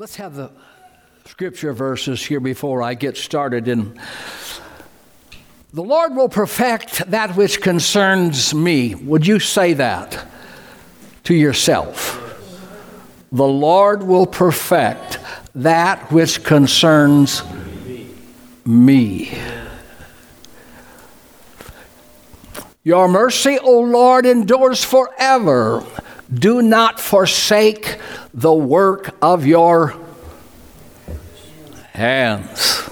Let's 0.00 0.14
have 0.14 0.36
the 0.36 0.52
scripture 1.24 1.72
verses 1.72 2.24
here 2.24 2.38
before 2.38 2.84
I 2.84 2.94
get 2.94 3.16
started. 3.16 3.66
In 3.66 4.00
the 5.72 5.82
Lord 5.82 6.14
will 6.14 6.28
perfect 6.28 7.10
that 7.10 7.34
which 7.34 7.60
concerns 7.60 8.54
me. 8.54 8.94
Would 8.94 9.26
you 9.26 9.40
say 9.40 9.72
that 9.72 10.24
to 11.24 11.34
yourself? 11.34 12.14
The 13.32 13.44
Lord 13.44 14.04
will 14.04 14.28
perfect 14.28 15.18
that 15.56 16.12
which 16.12 16.44
concerns 16.44 17.42
me. 18.64 19.36
Your 22.84 23.08
mercy, 23.08 23.58
O 23.58 23.80
Lord, 23.80 24.26
endures 24.26 24.84
forever. 24.84 25.84
Do 26.32 26.60
not 26.60 27.00
forsake 27.00 27.98
the 28.34 28.52
work 28.52 29.16
of 29.22 29.46
your 29.46 29.94
hands. 31.92 32.88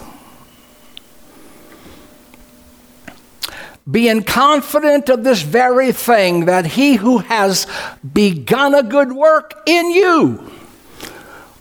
Being 3.88 4.22
confident 4.22 5.08
of 5.08 5.22
this 5.22 5.42
very 5.42 5.92
thing, 5.92 6.46
that 6.46 6.66
he 6.66 6.94
who 6.94 7.18
has 7.18 7.66
begun 8.12 8.74
a 8.74 8.82
good 8.82 9.12
work 9.12 9.62
in 9.66 9.90
you 9.92 10.50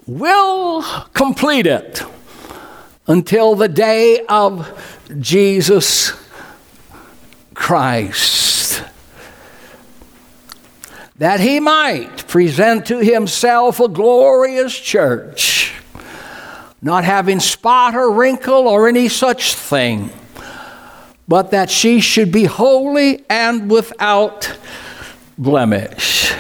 will 0.08 0.82
complete 1.14 1.68
it 1.68 2.02
until 3.06 3.54
the 3.54 3.68
day 3.68 4.26
of 4.28 4.68
Jesus 5.20 6.14
Christ 7.54 8.55
that 11.18 11.40
he 11.40 11.60
might 11.60 12.28
present 12.28 12.86
to 12.88 13.00
himself 13.00 13.80
a 13.80 13.88
glorious 13.88 14.78
church, 14.78 15.74
not 16.82 17.04
having 17.06 17.40
spot 17.40 17.96
or 17.96 18.12
wrinkle 18.12 18.68
or 18.68 18.88
any 18.88 19.08
such 19.08 19.56
thing, 19.56 20.10
but 21.28 21.52
that 21.52 21.70
she 21.70 22.00
should 22.02 22.32
be 22.32 22.44
holy 22.44 23.24
and 23.30 23.72
without 23.72 24.58
blemish. 25.38 26.34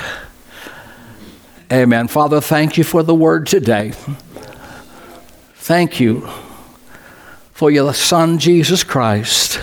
Amen. 1.72 2.07
Father, 2.07 2.41
thank 2.41 2.78
you 2.78 2.83
for 2.83 3.02
the 3.02 3.16
word 3.16 3.47
today. 3.47 3.94
Thank 5.55 6.00
you 6.00 6.30
for 7.53 7.72
your 7.72 7.94
Son, 7.94 8.38
Jesus 8.38 8.83
Christ, 8.83 9.59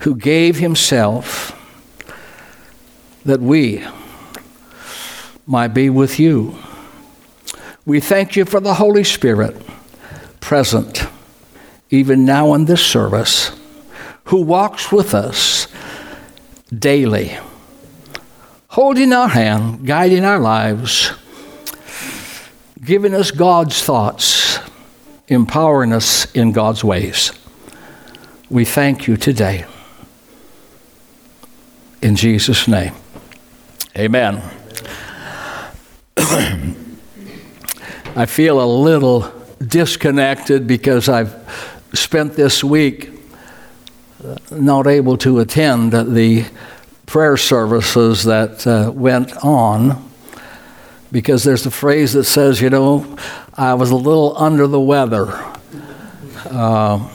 who 0.00 0.16
gave 0.16 0.56
himself 0.56 1.54
that 3.28 3.40
we 3.40 3.84
might 5.46 5.68
be 5.68 5.90
with 5.90 6.18
you. 6.18 6.58
We 7.84 8.00
thank 8.00 8.36
you 8.36 8.46
for 8.46 8.58
the 8.58 8.74
Holy 8.74 9.04
Spirit 9.04 9.54
present 10.40 11.06
even 11.90 12.24
now 12.24 12.54
in 12.54 12.64
this 12.64 12.84
service, 12.84 13.50
who 14.24 14.42
walks 14.42 14.92
with 14.92 15.14
us 15.14 15.66
daily, 16.76 17.38
holding 18.68 19.12
our 19.12 19.28
hand, 19.28 19.86
guiding 19.86 20.24
our 20.24 20.38
lives, 20.38 21.12
giving 22.82 23.14
us 23.14 23.30
God's 23.30 23.82
thoughts, 23.82 24.58
empowering 25.28 25.92
us 25.92 26.30
in 26.32 26.52
God's 26.52 26.84
ways. 26.84 27.32
We 28.50 28.64
thank 28.64 29.06
you 29.06 29.16
today. 29.18 29.66
In 32.00 32.16
Jesus' 32.16 32.68
name. 32.68 32.94
Amen. 33.96 34.42
I 38.16 38.26
feel 38.26 38.60
a 38.62 38.66
little 38.66 39.32
disconnected 39.66 40.66
because 40.66 41.08
I've 41.08 41.34
spent 41.94 42.34
this 42.34 42.62
week 42.62 43.10
not 44.50 44.86
able 44.86 45.16
to 45.18 45.38
attend 45.38 45.92
the 45.92 46.44
prayer 47.06 47.36
services 47.36 48.24
that 48.24 48.66
uh, 48.66 48.92
went 48.92 49.36
on 49.44 50.10
because 51.10 51.44
there's 51.44 51.64
a 51.64 51.70
phrase 51.70 52.12
that 52.12 52.24
says, 52.24 52.60
you 52.60 52.68
know, 52.68 53.16
I 53.54 53.74
was 53.74 53.90
a 53.90 53.96
little 53.96 54.36
under 54.36 54.66
the 54.66 54.80
weather. 54.80 55.28
Uh, 56.44 57.08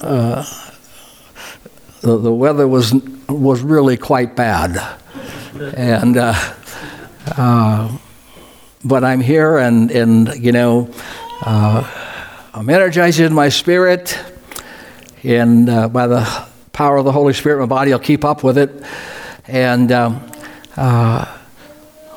uh, 0.00 0.44
the, 2.00 2.18
the 2.18 2.32
weather 2.32 2.66
was, 2.66 2.92
was 3.28 3.62
really 3.62 3.96
quite 3.96 4.34
bad 4.34 4.98
and 5.54 6.16
uh, 6.16 6.34
uh, 7.36 7.96
but 8.84 9.04
I'm 9.04 9.20
here, 9.20 9.58
and 9.58 9.90
and 9.90 10.34
you 10.36 10.52
know, 10.52 10.90
uh, 11.42 11.88
I'm 12.52 12.68
energized 12.68 13.20
in 13.20 13.32
my 13.32 13.48
spirit, 13.48 14.18
and 15.22 15.68
uh, 15.68 15.88
by 15.88 16.08
the 16.08 16.46
power 16.72 16.96
of 16.96 17.04
the 17.04 17.12
Holy 17.12 17.32
Spirit, 17.32 17.60
my 17.60 17.66
body 17.66 17.92
will 17.92 18.00
keep 18.00 18.24
up 18.24 18.42
with 18.42 18.58
it, 18.58 18.84
and 19.46 19.92
um, 19.92 20.28
uh, 20.76 21.38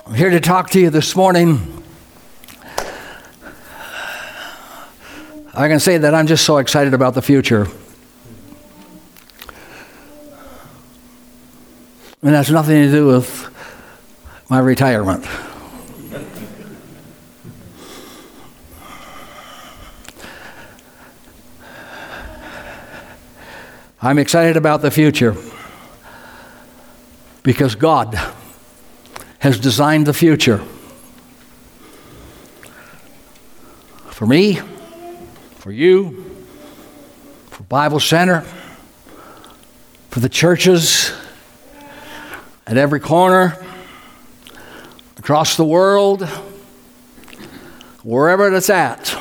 I'm 0.06 0.14
here 0.16 0.32
to 0.32 0.40
talk 0.40 0.72
to 0.72 0.80
you 0.80 0.90
this 0.90 1.16
morning. 1.16 1.84
I 5.54 5.68
can 5.68 5.80
say 5.80 5.98
that 5.98 6.14
I'm 6.14 6.28
just 6.28 6.44
so 6.44 6.58
excited 6.58 6.94
about 6.94 7.14
the 7.14 7.22
future. 7.22 7.68
And 12.24 12.34
that's 12.34 12.50
nothing 12.50 12.84
to 12.84 12.92
do 12.92 13.06
with 13.06 13.48
my 14.50 14.58
retirement. 14.58 15.24
I'm 24.02 24.18
excited 24.18 24.58
about 24.58 24.82
the 24.82 24.90
future 24.90 25.36
because 27.44 27.76
God 27.76 28.20
has 29.40 29.60
designed 29.60 30.08
the 30.08 30.14
future 30.14 30.58
for 34.10 34.26
me, 34.26 34.56
for 35.58 35.72
you, 35.72 36.26
for 37.52 37.62
Bible 37.64 38.00
Center, 38.00 38.42
for 40.10 40.20
the 40.20 40.30
churches 40.30 41.12
at 42.68 42.76
every 42.76 43.00
corner, 43.00 43.58
across 45.18 45.56
the 45.56 45.64
world, 45.64 46.26
wherever 48.04 48.54
it's 48.54 48.70
at, 48.70 49.16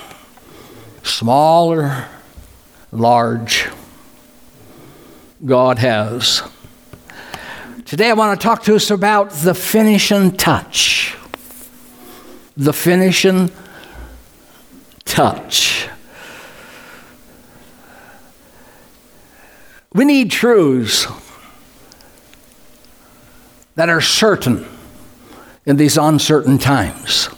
small 1.04 1.72
or 1.72 2.08
large, 2.90 3.68
God 5.44 5.78
has. 5.78 6.42
Today 7.84 8.10
I 8.10 8.14
want 8.14 8.40
to 8.40 8.44
talk 8.44 8.64
to 8.64 8.74
us 8.74 8.90
about 8.90 9.30
the 9.30 9.54
finishing 9.54 10.32
touch. 10.32 11.16
The 12.56 12.72
finishing 12.72 13.52
touch. 15.04 15.88
We 19.92 20.04
need 20.04 20.32
truths 20.32 21.06
that 23.76 23.88
are 23.88 24.00
certain 24.00 24.66
in 25.64 25.76
these 25.76 25.96
uncertain 25.96 26.58
times. 26.58 27.28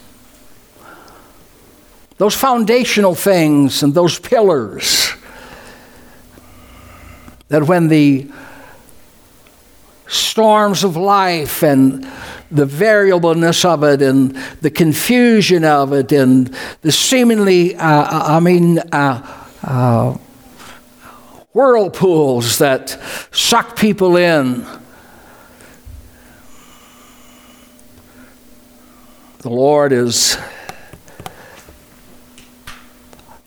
Those 2.16 2.34
foundational 2.34 3.14
things 3.14 3.82
and 3.82 3.94
those 3.94 4.18
pillars 4.18 5.12
that 7.48 7.64
when 7.64 7.88
the 7.88 8.30
storms 10.06 10.84
of 10.84 10.96
life 10.96 11.62
and 11.62 12.06
the 12.50 12.66
variableness 12.66 13.64
of 13.64 13.84
it 13.84 14.02
and 14.02 14.34
the 14.60 14.70
confusion 14.70 15.64
of 15.64 15.92
it 15.92 16.12
and 16.12 16.54
the 16.82 16.92
seemingly, 16.92 17.76
uh, 17.76 18.36
I 18.36 18.40
mean, 18.40 18.78
uh, 18.78 19.46
uh, 19.62 20.12
whirlpools 21.52 22.58
that 22.58 22.98
suck 23.32 23.76
people 23.76 24.16
in 24.16 24.66
The 29.40 29.50
Lord 29.50 29.92
is, 29.92 30.36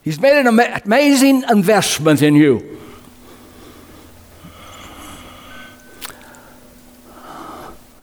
He's 0.04 0.22
made 0.22 0.40
an 0.40 0.48
amazing 0.48 1.44
investment 1.50 2.22
in 2.22 2.34
you. 2.34 2.80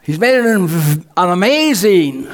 He's 0.02 0.19
made 0.19 0.38
an, 0.38 0.69
an 1.17 1.31
amazing 1.31 2.29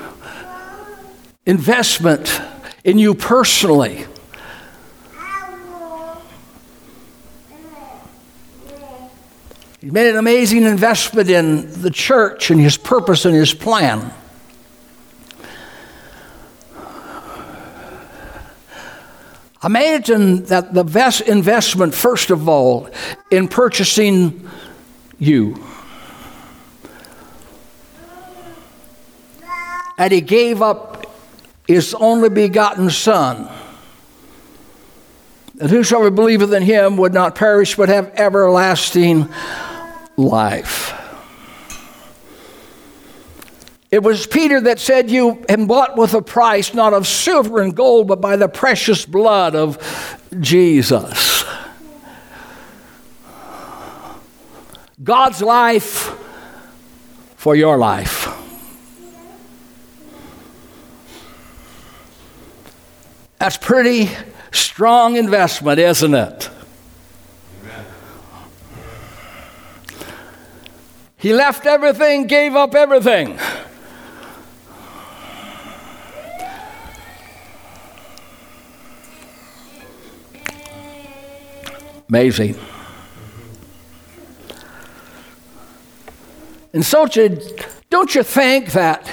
investment 1.47 2.41
in 2.83 2.99
you 2.99 3.15
personally. 3.15 4.07
He's 9.81 9.93
made 9.93 10.11
an 10.11 10.17
amazing 10.17 10.65
investment 10.65 11.31
in 11.31 11.81
the 11.81 11.91
church 11.91 12.51
and 12.51 12.61
his 12.61 12.77
purpose 12.77 13.25
and 13.25 13.35
his 13.37 13.55
plan. 13.55 14.13
Imagine 19.65 20.45
that 20.45 20.75
the 20.75 20.85
best 20.85 21.23
investment, 21.23 21.95
first 21.95 22.31
of 22.31 22.49
all, 22.49 22.89
in 23.31 23.49
purchasing 23.49 24.49
you. 25.19 25.65
And 29.97 30.13
he 30.13 30.21
gave 30.21 30.61
up 30.61 31.07
his 31.67 31.95
only 31.95 32.29
begotten 32.29 32.91
Son. 32.91 33.49
That 35.55 35.71
whosoever 35.71 36.11
believeth 36.11 36.53
in 36.53 36.65
him 36.65 36.97
would 36.97 37.15
not 37.15 37.35
perish 37.35 37.77
but 37.77 37.89
have 37.89 38.13
everlasting 38.17 39.29
life. 40.17 40.93
It 43.95 44.03
was 44.03 44.27
Peter 44.27 44.61
that 44.63 44.81
said, 44.81 45.09
You 45.09 45.45
have 45.49 45.69
bought 45.69 45.97
with 45.97 46.15
a 46.15 46.21
price 46.21 46.75
not 46.75 46.93
of 46.93 47.07
silver 47.07 47.63
and 47.63 47.77
gold, 47.77 48.09
but 48.09 48.21
by 48.21 48.35
the 48.35 48.49
precious 48.49 49.07
blood 49.07 49.55
of 49.55 49.79
Jesus. 50.41 51.45
God's 55.01 55.41
life 55.41 56.13
for 57.37 57.55
your 57.55 57.79
life. 57.79 58.27
That's 63.39 63.59
pretty 63.59 64.11
strong 64.51 65.17
investment, 65.17 65.79
isn't 65.79 66.15
it? 66.15 66.51
He 71.17 71.33
left 71.33 71.65
everything, 71.65 72.27
gave 72.27 72.57
up 72.57 72.75
everything. 72.75 73.39
Amazing. 82.09 82.57
And 86.73 86.85
so, 86.85 87.07
don't 87.89 88.15
you 88.15 88.23
think 88.23 88.73
that 88.73 89.09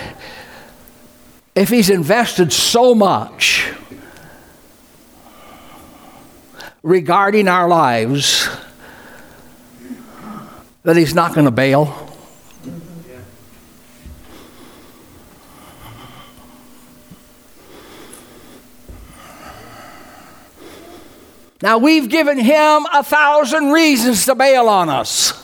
if 1.53 1.69
he's 1.69 1.89
invested 1.89 2.51
so 2.51 2.95
much 2.95 3.71
regarding 6.81 7.47
our 7.47 7.67
lives, 7.67 8.49
that 10.83 10.97
he's 10.97 11.13
not 11.13 11.35
going 11.35 11.45
to 11.45 11.51
bail? 11.51 12.00
Now, 21.61 21.77
we've 21.77 22.09
given 22.09 22.39
him 22.39 22.87
a 22.91 23.03
thousand 23.03 23.71
reasons 23.71 24.25
to 24.25 24.33
bail 24.33 24.67
on 24.67 24.89
us. 24.89 25.37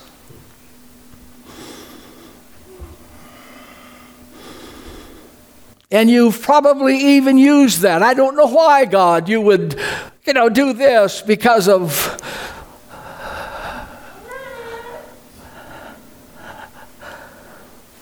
And 5.92 6.10
you've 6.10 6.42
probably 6.42 6.98
even 6.98 7.38
used 7.38 7.82
that. 7.82 8.02
I 8.02 8.14
don't 8.14 8.36
know 8.36 8.48
why, 8.48 8.86
God, 8.86 9.30
you 9.30 9.40
would, 9.42 9.80
you 10.26 10.34
know, 10.34 10.50
do 10.50 10.74
this 10.74 11.22
because 11.22 11.70
of. 11.70 12.20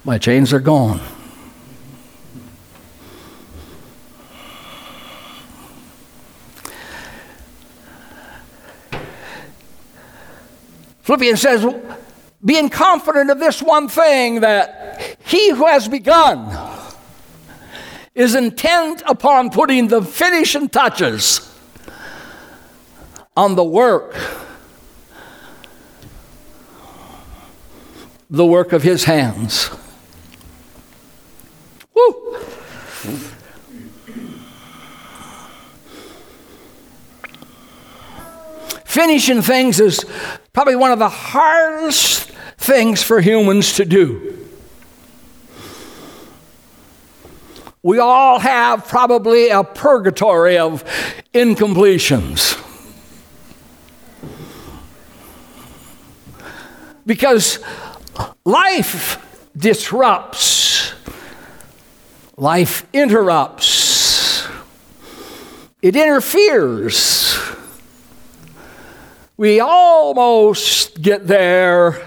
My 0.03 0.17
chains 0.17 0.53
are 0.53 0.59
gone. 0.59 1.01
Philippians 11.05 11.39
says, 11.39 11.63
being 12.43 12.67
confident 12.67 13.29
of 13.29 13.37
this 13.37 13.61
one 13.61 13.87
thing 13.87 14.39
that 14.39 15.19
he 15.23 15.51
who 15.51 15.67
has 15.67 15.87
begun 15.87 16.49
is 18.15 18.33
intent 18.33 19.03
upon 19.05 19.51
putting 19.51 19.87
the 19.87 20.01
finishing 20.01 20.67
touches 20.67 21.55
on 23.37 23.53
the 23.53 23.63
work, 23.63 24.15
the 28.31 28.45
work 28.45 28.73
of 28.73 28.81
his 28.81 29.03
hands. 29.03 29.69
Woo! 31.93 32.39
Finishing 38.85 39.43
things 39.43 39.79
is 39.79 40.03
probably 40.55 40.77
one 40.77 40.93
of 40.93 40.99
the 40.99 41.09
hardest 41.09 42.29
things 42.57 43.03
for 43.03 43.19
humans 43.19 43.73
to 43.73 43.83
do. 43.83 44.47
We 47.83 47.99
all 47.99 48.39
have 48.39 48.87
probably 48.87 49.49
a 49.49 49.65
purgatory 49.65 50.57
of 50.57 50.85
incompletions. 51.33 52.55
Because 57.05 57.59
life 58.45 59.21
disrupts, 59.57 60.93
life 62.37 62.87
interrupts, 62.93 64.47
it 65.81 65.97
interferes 65.97 67.44
we 69.37 69.59
almost 69.59 71.01
get 71.01 71.27
there, 71.27 72.01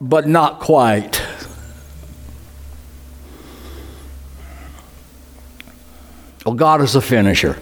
but 0.00 0.26
not 0.26 0.58
quite. 0.58 1.22
Well, 6.44 6.56
God 6.56 6.80
is 6.82 6.96
a 6.96 7.00
finisher. 7.00 7.56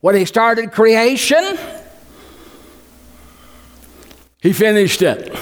When 0.00 0.16
He 0.16 0.24
started 0.24 0.72
creation, 0.72 1.56
He 4.40 4.52
finished 4.52 5.02
it. 5.02 5.32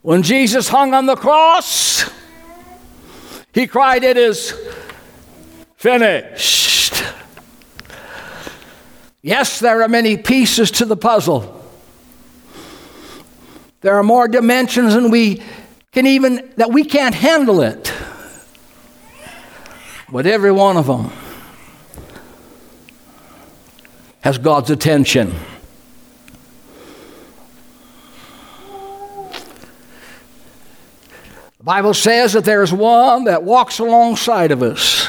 When 0.00 0.22
Jesus 0.22 0.68
hung 0.68 0.94
on 0.94 1.04
the 1.04 1.16
cross, 1.16 2.10
he 3.52 3.66
cried, 3.66 4.04
It 4.04 4.16
is 4.16 4.54
finished. 5.76 7.02
Yes, 9.22 9.60
there 9.60 9.82
are 9.82 9.88
many 9.88 10.16
pieces 10.16 10.70
to 10.72 10.84
the 10.84 10.96
puzzle. 10.96 11.60
There 13.82 13.96
are 13.96 14.02
more 14.02 14.28
dimensions 14.28 14.94
than 14.94 15.10
we 15.10 15.42
can 15.92 16.06
even, 16.06 16.52
that 16.56 16.70
we 16.72 16.84
can't 16.84 17.14
handle 17.14 17.60
it. 17.60 17.92
But 20.10 20.26
every 20.26 20.52
one 20.52 20.76
of 20.76 20.86
them 20.86 21.10
has 24.20 24.38
God's 24.38 24.70
attention. 24.70 25.34
The 31.62 31.66
Bible 31.66 31.94
says 31.94 32.32
that 32.32 32.44
there 32.44 32.64
is 32.64 32.72
one 32.72 33.22
that 33.26 33.44
walks 33.44 33.78
alongside 33.78 34.50
of 34.50 34.64
us, 34.64 35.08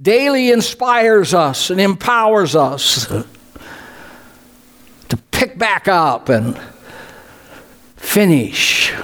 daily 0.00 0.50
inspires 0.50 1.34
us 1.34 1.68
and 1.68 1.78
empowers 1.78 2.56
us 2.56 3.04
to 5.08 5.16
pick 5.30 5.58
back 5.58 5.88
up 5.88 6.30
and 6.30 6.58
finish. 7.96 8.94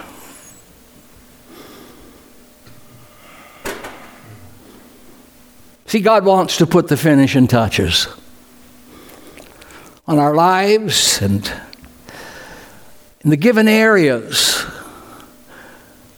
See, 5.84 6.00
God 6.00 6.24
wants 6.24 6.56
to 6.56 6.66
put 6.66 6.88
the 6.88 6.96
finishing 6.96 7.46
touches 7.46 8.08
on 10.06 10.18
our 10.18 10.34
lives 10.34 11.20
and 11.20 11.52
in 13.24 13.30
the 13.30 13.36
given 13.36 13.68
areas 13.68 14.64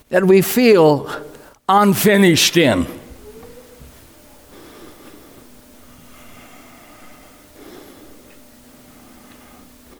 that 0.09 0.25
we 0.25 0.41
feel 0.41 1.09
unfinished 1.69 2.57
in. 2.57 2.87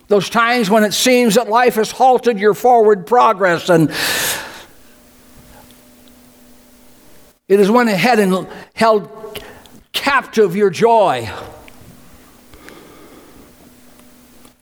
Those 0.07 0.29
times 0.29 0.69
when 0.69 0.83
it 0.83 0.93
seems 0.93 1.35
that 1.35 1.49
life 1.49 1.75
has 1.75 1.91
halted 1.91 2.39
your 2.39 2.53
forward 2.53 3.07
progress 3.07 3.69
and 3.69 3.89
it 7.47 7.59
has 7.59 7.69
went 7.69 7.89
ahead 7.89 8.19
and 8.19 8.47
held 8.73 9.43
captive 9.91 10.55
your 10.55 10.69
joy 10.69 11.29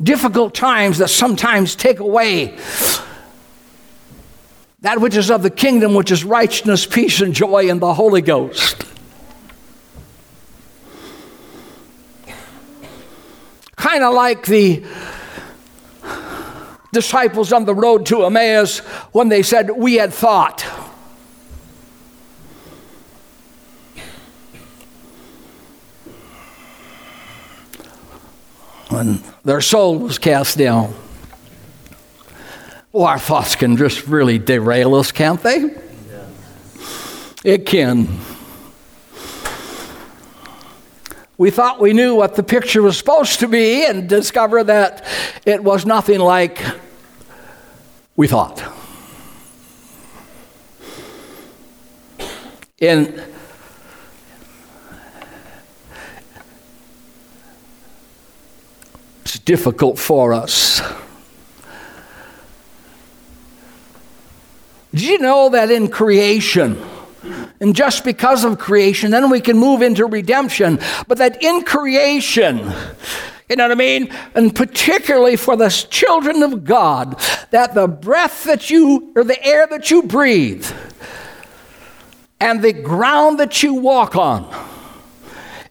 difficult 0.03 0.53
times 0.53 0.97
that 0.99 1.09
sometimes 1.09 1.75
take 1.75 1.99
away 1.99 2.57
that 4.81 4.99
which 4.99 5.15
is 5.15 5.31
of 5.31 5.43
the 5.43 5.49
kingdom, 5.49 5.93
which 5.93 6.11
is 6.11 6.25
righteousness, 6.25 6.85
peace, 6.85 7.21
and 7.21 7.33
joy 7.33 7.69
in 7.69 7.79
the 7.79 7.93
Holy 7.93 8.21
Ghost. 8.21 8.83
Kind 13.77 14.03
of 14.03 14.13
like 14.13 14.45
the 14.45 14.83
disciples 16.91 17.53
on 17.53 17.63
the 17.63 17.73
road 17.73 18.05
to 18.07 18.25
Emmaus 18.25 18.79
when 19.13 19.29
they 19.29 19.41
said, 19.41 19.71
We 19.71 19.95
had 19.95 20.13
thought. 20.13 20.65
When 28.93 29.23
their 29.43 29.59
soul 29.59 29.97
was 29.97 30.19
cast 30.19 30.55
down. 30.55 30.93
Well, 32.91 33.05
our 33.05 33.17
thoughts 33.17 33.55
can 33.55 33.75
just 33.75 34.05
really 34.05 34.37
derail 34.37 34.93
us, 34.93 35.11
can't 35.11 35.41
they? 35.41 35.75
It 37.43 37.65
can. 37.65 38.07
We 41.39 41.49
thought 41.49 41.81
we 41.81 41.93
knew 41.93 42.13
what 42.13 42.35
the 42.35 42.43
picture 42.43 42.83
was 42.83 42.95
supposed 42.95 43.39
to 43.39 43.47
be 43.47 43.83
and 43.83 44.07
discover 44.07 44.63
that 44.63 45.07
it 45.43 45.63
was 45.63 45.87
nothing 45.87 46.19
like 46.19 46.63
we 48.15 48.27
thought. 48.27 48.63
And 52.79 53.32
difficult 59.45 59.99
for 59.99 60.33
us. 60.33 60.81
Did 64.91 65.01
you 65.01 65.17
know 65.19 65.49
that 65.49 65.71
in 65.71 65.87
creation, 65.87 66.79
and 67.59 67.75
just 67.75 68.03
because 68.03 68.43
of 68.43 68.59
creation, 68.59 69.09
then 69.09 69.29
we 69.29 69.41
can 69.41 69.57
move 69.57 69.81
into 69.81 70.05
redemption, 70.05 70.79
but 71.07 71.17
that 71.17 71.41
in 71.41 71.63
creation, 71.63 72.71
you 73.49 73.55
know 73.55 73.63
what 73.63 73.71
I 73.71 73.75
mean? 73.75 74.13
And 74.35 74.55
particularly 74.55 75.35
for 75.35 75.55
the 75.55 75.69
children 75.69 76.43
of 76.43 76.63
God, 76.63 77.19
that 77.49 77.73
the 77.73 77.87
breath 77.87 78.43
that 78.43 78.69
you, 78.69 79.11
or 79.15 79.23
the 79.23 79.43
air 79.43 79.65
that 79.67 79.89
you 79.89 80.03
breathe, 80.03 80.67
and 82.39 82.61
the 82.61 82.73
ground 82.73 83.39
that 83.39 83.63
you 83.63 83.73
walk 83.73 84.15
on 84.15 84.53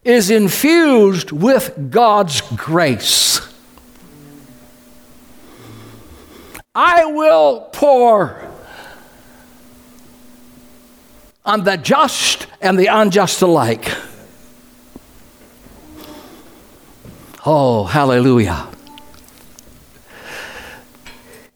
is 0.02 0.30
infused 0.30 1.30
with 1.30 1.90
God's 1.90 2.40
grace. 2.40 3.51
I 6.74 7.04
will 7.04 7.68
pour 7.72 8.48
on 11.44 11.64
the 11.64 11.76
just 11.76 12.46
and 12.62 12.78
the 12.78 12.86
unjust 12.86 13.42
alike. 13.42 13.92
Oh, 17.44 17.84
hallelujah. 17.84 18.68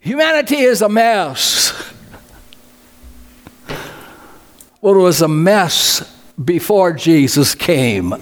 Humanity 0.01 0.57
is 0.57 0.81
a 0.81 0.89
mess. 0.89 1.73
Well, 4.81 4.95
it 4.95 4.99
was 4.99 5.21
a 5.21 5.27
mess 5.27 6.15
before 6.43 6.93
Jesus 6.93 7.55
came. 7.55 8.13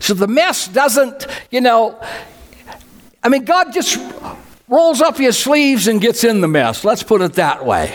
So 0.00 0.14
the 0.14 0.26
mess 0.26 0.66
doesn't, 0.66 1.26
you 1.52 1.60
know, 1.60 2.02
I 3.22 3.28
mean, 3.28 3.44
God 3.44 3.72
just 3.72 3.98
rolls 4.70 5.00
up 5.00 5.18
his 5.18 5.36
sleeves 5.36 5.88
and 5.88 6.00
gets 6.00 6.22
in 6.22 6.40
the 6.40 6.48
mess. 6.48 6.84
Let's 6.84 7.02
put 7.02 7.20
it 7.20 7.34
that 7.34 7.66
way. 7.66 7.92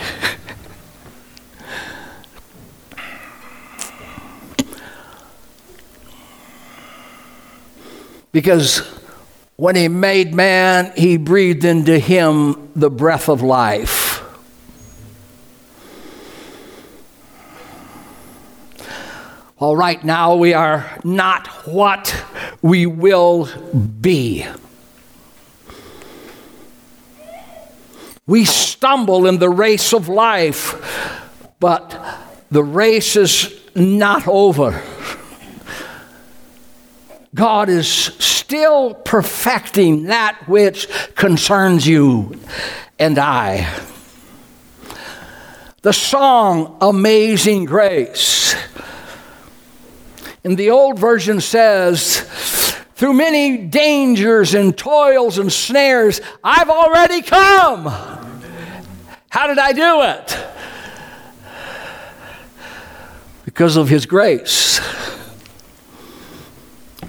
Because 8.30 8.80
when 9.56 9.74
he 9.74 9.88
made 9.88 10.34
man, 10.34 10.92
he 10.94 11.16
breathed 11.16 11.64
into 11.64 11.98
him 11.98 12.70
the 12.76 12.90
breath 12.90 13.30
of 13.30 13.40
life. 13.40 14.22
Well, 19.58 19.74
right 19.74 20.04
now 20.04 20.36
we 20.36 20.52
are 20.52 21.00
not 21.02 21.46
what 21.66 22.22
we 22.60 22.84
will 22.84 23.48
be. 23.80 24.46
We 28.26 28.44
stumble 28.44 29.26
in 29.26 29.38
the 29.38 29.48
race 29.48 29.92
of 29.92 30.08
life, 30.08 30.74
but 31.60 31.98
the 32.50 32.64
race 32.64 33.16
is 33.16 33.60
not 33.74 34.26
over. 34.26 34.82
God 37.34 37.68
is 37.68 37.86
still 37.88 38.94
perfecting 38.94 40.04
that 40.04 40.48
which 40.48 40.88
concerns 41.14 41.86
you 41.86 42.40
and 42.98 43.18
I. 43.18 43.68
The 45.82 45.92
song 45.92 46.78
Amazing 46.80 47.66
Grace 47.66 48.56
in 50.42 50.56
the 50.56 50.70
old 50.70 50.98
version 50.98 51.40
says, 51.40 52.65
through 52.96 53.12
many 53.12 53.58
dangers 53.58 54.54
and 54.54 54.76
toils 54.76 55.38
and 55.38 55.52
snares, 55.52 56.20
I've 56.42 56.70
already 56.70 57.20
come. 57.20 57.84
How 59.28 59.46
did 59.46 59.58
I 59.58 59.72
do 59.72 60.02
it? 60.02 60.46
Because 63.44 63.76
of 63.76 63.90
His 63.90 64.06
grace. 64.06 64.80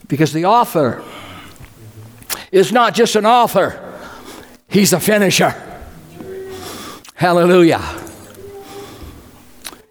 Because 0.09 0.33
the 0.33 0.45
author 0.45 1.03
is 2.51 2.71
not 2.71 2.93
just 2.93 3.15
an 3.15 3.25
author, 3.25 3.81
he's 4.67 4.91
a 4.93 4.99
finisher. 4.99 5.55
Hallelujah. 7.13 8.06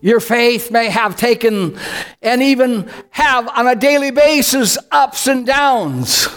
Your 0.01 0.21
faith 0.21 0.71
may 0.71 0.91
have 0.91 1.17
taken 1.17 1.79
and 2.23 2.43
even 2.43 2.89
have 3.11 3.49
on 3.49 3.67
a 3.67 3.75
daily 3.75 4.11
basis 4.11 4.79
ups 4.91 5.27
and 5.27 5.47
downs. 5.47 6.29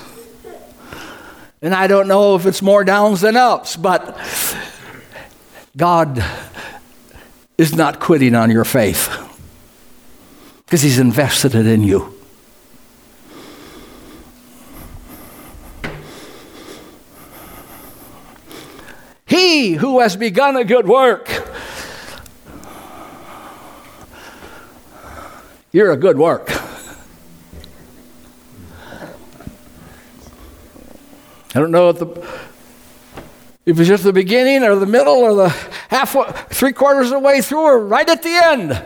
And 1.62 1.76
I 1.76 1.88
don't 1.88 2.08
know 2.08 2.36
if 2.36 2.46
it's 2.46 2.62
more 2.62 2.84
downs 2.86 3.22
than 3.22 3.36
ups, 3.36 3.76
but 3.76 4.18
God 5.76 6.24
is 7.58 7.76
not 7.76 8.00
quitting 8.00 8.34
on 8.34 8.50
your 8.50 8.64
faith 8.64 9.10
because 10.66 10.82
He's 10.82 11.00
invested 11.00 11.54
it 11.56 11.68
in 11.68 11.84
you. 11.84 12.16
He 19.26 19.74
who 19.74 20.00
has 20.00 20.16
begun 20.16 20.56
a 20.56 20.64
good 20.64 20.88
work, 20.88 21.28
you're 25.72 25.92
a 25.92 25.98
good 25.98 26.18
work. 26.18 26.50
I 31.56 31.60
don't 31.60 31.72
know 31.72 31.90
if 31.90 32.00
the 32.00 32.28
if 33.66 33.80
it's 33.80 33.88
just 33.88 34.04
the 34.04 34.14
beginning 34.14 34.64
or 34.64 34.76
the 34.76 34.86
middle 34.86 35.16
or 35.16 35.36
the 35.36 35.50
half 35.90 36.16
three 36.50 36.74
quarters 36.74 37.08
of 37.08 37.14
the 37.14 37.20
way 37.20 37.42
through 37.42 37.62
or 37.62 37.80
right 37.80 38.08
at 38.08 38.24
the 38.24 38.30
end. 38.30 38.84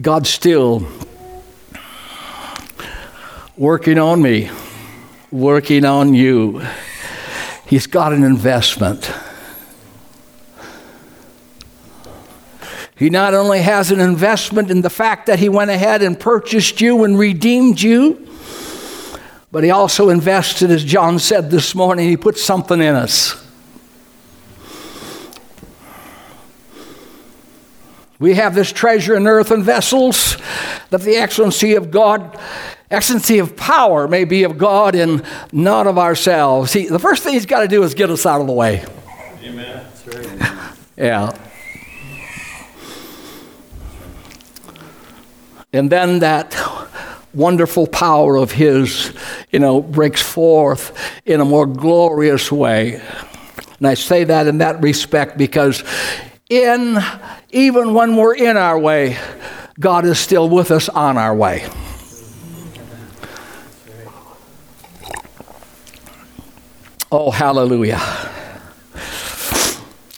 God's 0.00 0.30
still 0.30 0.86
working 3.56 3.98
on 3.98 4.22
me, 4.22 4.50
working 5.30 5.84
on 5.84 6.14
you. 6.14 6.62
He's 7.66 7.86
got 7.86 8.12
an 8.12 8.24
investment. 8.24 9.10
He 13.02 13.10
not 13.10 13.34
only 13.34 13.62
has 13.62 13.90
an 13.90 13.98
investment 13.98 14.70
in 14.70 14.80
the 14.80 14.88
fact 14.88 15.26
that 15.26 15.40
He 15.40 15.48
went 15.48 15.72
ahead 15.72 16.02
and 16.02 16.16
purchased 16.16 16.80
you 16.80 17.02
and 17.02 17.18
redeemed 17.18 17.80
you, 17.80 18.28
but 19.50 19.64
He 19.64 19.70
also 19.70 20.08
invested, 20.08 20.70
as 20.70 20.84
John 20.84 21.18
said 21.18 21.50
this 21.50 21.74
morning, 21.74 22.08
He 22.08 22.16
put 22.16 22.38
something 22.38 22.80
in 22.80 22.94
us. 22.94 23.44
We 28.20 28.34
have 28.34 28.54
this 28.54 28.70
treasure 28.70 29.16
in 29.16 29.26
earthen 29.26 29.64
vessels, 29.64 30.36
that 30.90 31.00
the 31.00 31.16
excellency 31.16 31.74
of 31.74 31.90
God 31.90 32.38
excellency 32.88 33.40
of 33.40 33.56
power 33.56 34.06
may 34.06 34.22
be 34.22 34.44
of 34.44 34.58
God 34.58 34.94
and 34.94 35.24
not 35.50 35.88
of 35.88 35.98
ourselves. 35.98 36.70
See, 36.70 36.86
the 36.86 37.00
first 37.00 37.24
thing 37.24 37.32
he's 37.32 37.46
got 37.46 37.62
to 37.62 37.68
do 37.68 37.82
is 37.82 37.94
get 37.94 38.10
us 38.10 38.26
out 38.26 38.40
of 38.40 38.46
the 38.46 38.52
way. 38.52 38.84
Amen. 39.42 39.86
Right. 40.06 40.76
yeah. 40.96 41.36
And 45.72 45.90
then 45.90 46.18
that 46.18 46.54
wonderful 47.32 47.86
power 47.86 48.36
of 48.36 48.52
his, 48.52 49.12
you 49.50 49.58
know, 49.58 49.80
breaks 49.80 50.20
forth 50.20 50.92
in 51.24 51.40
a 51.40 51.44
more 51.44 51.66
glorious 51.66 52.52
way. 52.52 53.00
And 53.78 53.86
I 53.86 53.94
say 53.94 54.24
that 54.24 54.46
in 54.46 54.58
that 54.58 54.82
respect 54.82 55.38
because 55.38 55.82
in 56.50 56.98
even 57.50 57.94
when 57.94 58.16
we're 58.16 58.34
in 58.34 58.56
our 58.56 58.78
way, 58.78 59.16
God 59.80 60.04
is 60.04 60.18
still 60.18 60.48
with 60.48 60.70
us 60.70 60.88
on 60.88 61.16
our 61.16 61.34
way. 61.34 61.66
Oh, 67.10 67.30
hallelujah. 67.30 67.98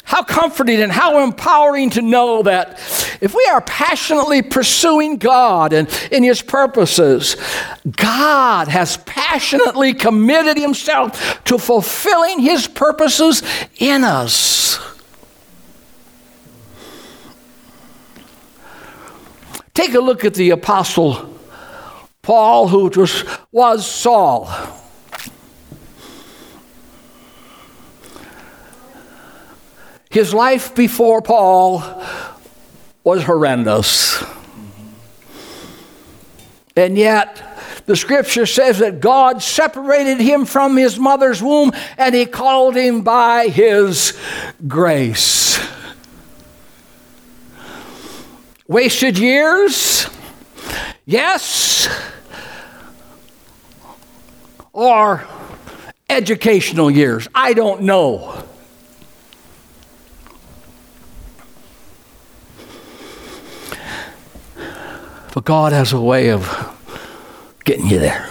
How 0.04 0.23
comforting 0.23 0.80
and 0.80 0.92
how 0.92 1.25
empowering 1.25 1.90
to 1.90 2.02
know 2.02 2.42
that 2.42 2.78
if 3.21 3.35
we 3.35 3.44
are 3.50 3.61
passionately 3.61 4.42
pursuing 4.42 5.16
God 5.16 5.73
and 5.73 5.88
in 6.11 6.23
His 6.23 6.42
purposes, 6.42 7.37
God 7.90 8.68
has 8.68 8.97
passionately 8.99 9.94
committed 9.94 10.56
Himself 10.56 11.42
to 11.44 11.59
fulfilling 11.59 12.40
His 12.40 12.66
purposes 12.66 13.42
in 13.78 14.04
us. 14.04 14.78
Take 19.75 19.94
a 19.94 20.00
look 20.00 20.25
at 20.25 20.35
the 20.35 20.50
Apostle 20.50 21.35
Paul, 22.23 22.68
who 22.68 22.88
was, 22.88 23.25
was 23.52 23.87
Saul. 23.87 24.49
His 30.11 30.33
life 30.33 30.75
before 30.76 31.21
Paul 31.21 31.83
was 33.04 33.23
horrendous. 33.23 34.25
And 36.75 36.99
yet, 36.99 37.40
the 37.87 37.94
scripture 37.94 38.46
says 38.46 38.78
that 38.78 39.00
God 39.00 39.42
separated 39.42 40.18
him 40.18 40.46
from 40.46 40.76
his 40.76 40.99
mother's 40.99 41.42
womb 41.42 41.73
and 41.99 42.14
he 42.14 42.26
called 42.26 42.75
him 42.75 43.02
by 43.02 43.49
his 43.49 44.18
grace. 44.66 45.61
Wasted 48.66 49.18
years? 49.18 50.08
Yes. 51.04 51.88
Or 54.73 55.25
educational 56.08 56.90
years? 56.90 57.28
I 57.34 57.52
don't 57.52 57.82
know. 57.82 58.44
But 65.34 65.44
God 65.44 65.72
has 65.72 65.92
a 65.92 66.00
way 66.00 66.30
of 66.30 66.48
getting 67.64 67.88
you 67.88 67.98
there. 67.98 68.30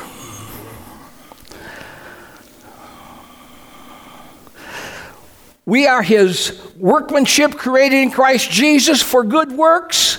We 5.66 5.86
are 5.86 6.02
his 6.02 6.62
workmanship 6.78 7.56
created 7.56 7.98
in 7.98 8.12
Christ 8.12 8.50
Jesus 8.50 9.02
for 9.02 9.26
good 9.26 9.52
works, 9.52 10.16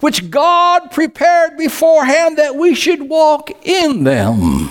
which 0.00 0.30
God 0.30 0.90
prepared 0.90 1.56
beforehand 1.56 2.36
that 2.36 2.54
we 2.54 2.74
should 2.74 3.08
walk 3.08 3.50
in 3.66 4.04
them. 4.04 4.68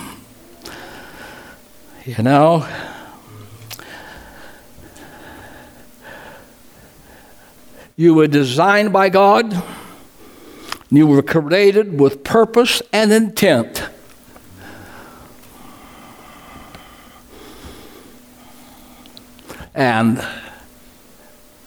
You 2.04 2.22
know, 2.22 2.68
you 7.96 8.14
were 8.14 8.28
designed 8.28 8.92
by 8.92 9.08
God 9.08 9.79
you 10.90 11.06
were 11.06 11.22
created 11.22 11.98
with 12.00 12.24
purpose 12.24 12.82
and 12.92 13.12
intent. 13.12 13.84
And 19.74 20.24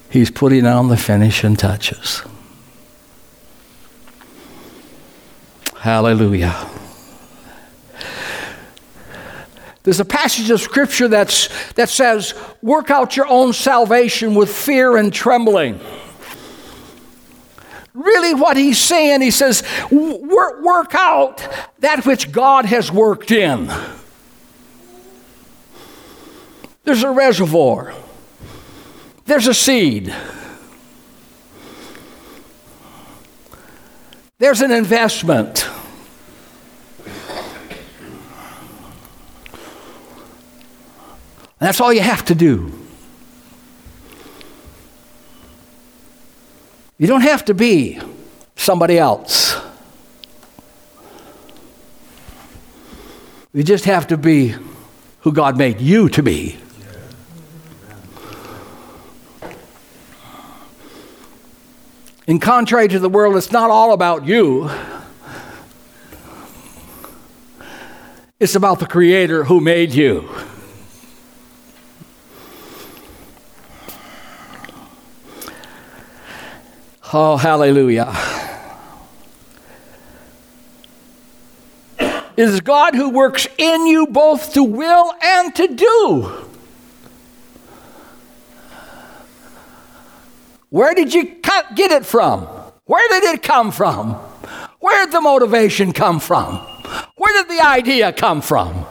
he's 0.09 0.29
putting 0.29 0.65
on 0.65 0.89
the 0.89 0.97
finishing 0.97 1.55
touches. 1.55 2.21
Hallelujah. 5.77 6.69
There's 9.83 9.99
a 9.99 10.05
passage 10.05 10.49
of 10.49 10.61
scripture 10.61 11.07
that's, 11.09 11.49
that 11.73 11.89
says, 11.89 12.33
Work 12.61 12.89
out 12.89 13.17
your 13.17 13.27
own 13.27 13.51
salvation 13.51 14.33
with 14.33 14.53
fear 14.53 14.95
and 14.95 15.11
trembling 15.11 15.79
really 17.93 18.33
what 18.33 18.57
he's 18.57 18.79
saying. 18.79 19.21
He 19.21 19.31
says, 19.31 19.63
work, 19.91 20.95
out 20.95 21.47
that 21.79 22.05
which 22.05 22.31
God 22.31 22.65
has 22.65 22.91
worked 22.91 23.31
in. 23.31 23.71
There's 26.83 27.03
a 27.03 27.11
reservoir, 27.11 27.93
there's 29.25 29.47
a 29.47 29.53
seed, 29.53 30.13
there's 34.39 34.61
an 34.61 34.71
investment. 34.71 35.69
That's 41.59 41.79
all 41.79 41.93
you 41.93 42.01
have 42.01 42.25
to 42.25 42.35
do. 42.35 42.82
You 47.03 47.07
don't 47.07 47.19
have 47.19 47.43
to 47.45 47.53
be 47.53 47.99
somebody 48.55 48.97
else. 48.97 49.59
You 53.51 53.61
just 53.61 53.83
have 53.83 54.07
to 54.07 54.15
be 54.15 54.55
who 55.19 55.33
God 55.33 55.57
made 55.57 55.81
you 55.81 56.07
to 56.07 56.23
be. 56.23 56.57
In 62.25 62.39
contrary 62.39 62.87
to 62.87 62.99
the 62.99 63.09
world, 63.09 63.35
it's 63.35 63.51
not 63.51 63.69
all 63.69 63.91
about 63.91 64.25
you. 64.25 64.71
It's 68.39 68.55
about 68.55 68.79
the 68.79 68.87
Creator 68.87 69.43
who 69.43 69.59
made 69.59 69.93
you. 69.93 70.29
Oh, 77.15 77.37
hallelujah. 77.37 78.11
It 82.35 82.49
is 82.49 82.61
God 82.61 82.95
who 82.95 83.11
works 83.11 83.47
in 83.59 83.85
you 83.85 84.07
both 84.07 84.53
to 84.53 84.63
will 84.63 85.13
and 85.21 85.53
to 85.53 85.67
do. 85.67 86.47
Where 90.71 90.95
did 90.95 91.13
you 91.13 91.25
get 91.75 91.91
it 91.91 92.03
from? 92.03 92.45
Where 92.85 93.07
did 93.09 93.35
it 93.35 93.43
come 93.43 93.71
from? 93.71 94.13
Where 94.79 95.05
did 95.05 95.13
the 95.13 95.21
motivation 95.21 95.93
come 95.93 96.19
from? 96.19 96.55
Where 97.15 97.43
did 97.43 97.55
the 97.55 97.63
idea 97.63 98.11
come 98.11 98.41
from? 98.41 98.87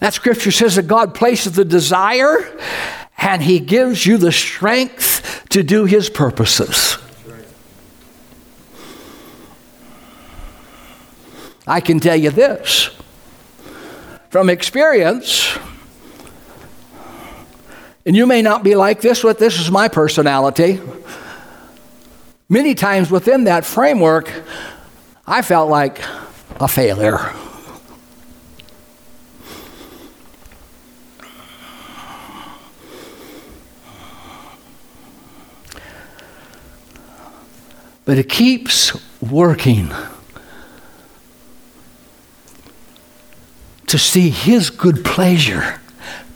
That 0.00 0.12
scripture 0.12 0.50
says 0.50 0.76
that 0.76 0.86
God 0.86 1.14
places 1.14 1.52
the 1.52 1.64
desire 1.64 2.58
and 3.20 3.42
He 3.42 3.60
gives 3.60 4.04
you 4.06 4.16
the 4.16 4.32
strength 4.32 5.44
to 5.50 5.62
do 5.62 5.84
His 5.84 6.10
purposes. 6.10 6.96
I 11.66 11.80
can 11.80 12.00
tell 12.00 12.16
you 12.16 12.30
this 12.30 12.90
from 14.30 14.50
experience, 14.50 15.56
and 18.04 18.16
you 18.16 18.26
may 18.26 18.42
not 18.42 18.64
be 18.64 18.74
like 18.74 19.00
this, 19.00 19.22
but 19.22 19.38
this 19.38 19.60
is 19.60 19.70
my 19.70 19.88
personality. 19.88 20.80
Many 22.48 22.74
times 22.74 23.10
within 23.10 23.44
that 23.44 23.64
framework, 23.64 24.32
I 25.26 25.42
felt 25.42 25.70
like 25.70 26.02
a 26.58 26.66
failure. 26.66 27.32
But 38.10 38.18
it 38.18 38.28
keeps 38.28 38.90
working 39.22 39.90
to 43.86 43.98
see 43.98 44.30
His 44.30 44.68
good 44.68 45.04
pleasure 45.04 45.80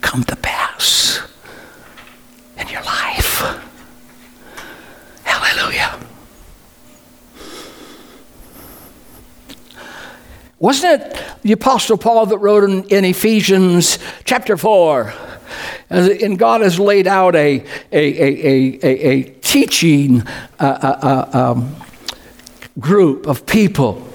come 0.00 0.22
to 0.22 0.36
pass 0.36 1.20
in 2.56 2.68
your 2.68 2.82
life. 2.82 3.40
Hallelujah. 5.24 5.98
Wasn't 10.60 11.02
it 11.02 11.24
the 11.42 11.50
Apostle 11.50 11.98
Paul 11.98 12.26
that 12.26 12.38
wrote 12.38 12.62
in, 12.62 12.84
in 12.84 13.04
Ephesians 13.04 13.98
chapter 14.22 14.56
4? 14.56 15.12
And 15.94 16.38
God 16.38 16.60
has 16.60 16.80
laid 16.80 17.06
out 17.06 17.36
a, 17.36 17.64
a, 17.92 17.98
a, 17.98 18.78
a, 18.82 19.08
a 19.08 19.22
teaching 19.22 20.22
uh, 20.58 20.64
uh, 20.64 21.28
uh, 21.32 21.52
um, 21.52 21.76
group 22.80 23.26
of 23.26 23.46
people. 23.46 24.08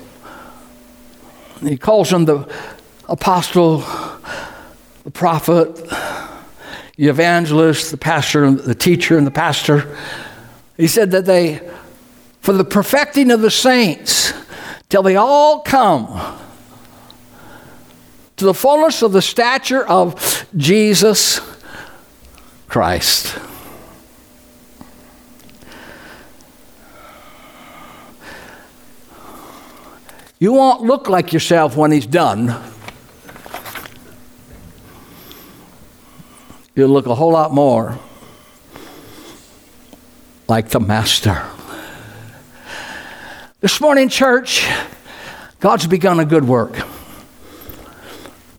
He 1.61 1.77
calls 1.77 2.09
them 2.09 2.25
the 2.25 2.51
apostle 3.07 3.85
the 5.05 5.11
prophet, 5.11 5.75
the 6.97 7.07
evangelist, 7.07 7.91
the 7.91 7.97
pastor, 7.97 8.51
the 8.51 8.75
teacher, 8.75 9.17
and 9.17 9.25
the 9.25 9.31
pastor. 9.31 9.97
He 10.77 10.87
said 10.87 11.11
that 11.11 11.25
they, 11.25 11.67
for 12.41 12.53
the 12.53 12.65
perfecting 12.65 13.31
of 13.31 13.41
the 13.41 13.49
saints, 13.49 14.33
till 14.89 15.01
they 15.01 15.15
all 15.15 15.61
come 15.61 16.39
to 18.37 18.45
the 18.45 18.53
fullness 18.53 19.01
of 19.01 19.13
the 19.13 19.21
stature 19.21 19.85
of 19.87 20.45
Jesus 20.55 21.39
Christ. 22.69 23.35
You 30.37 30.53
won't 30.53 30.83
look 30.83 31.09
like 31.09 31.33
yourself 31.33 31.75
when 31.75 31.91
he's 31.91 32.05
done. 32.05 32.55
You'll 36.75 36.89
look 36.89 37.07
a 37.07 37.15
whole 37.15 37.31
lot 37.33 37.53
more 37.53 37.99
like 40.47 40.69
the 40.69 40.79
Master. 40.79 41.43
This 43.59 43.81
morning, 43.81 44.07
church, 44.07 44.65
God's 45.59 45.87
begun 45.87 46.21
a 46.21 46.25
good 46.25 46.47
work. 46.47 46.79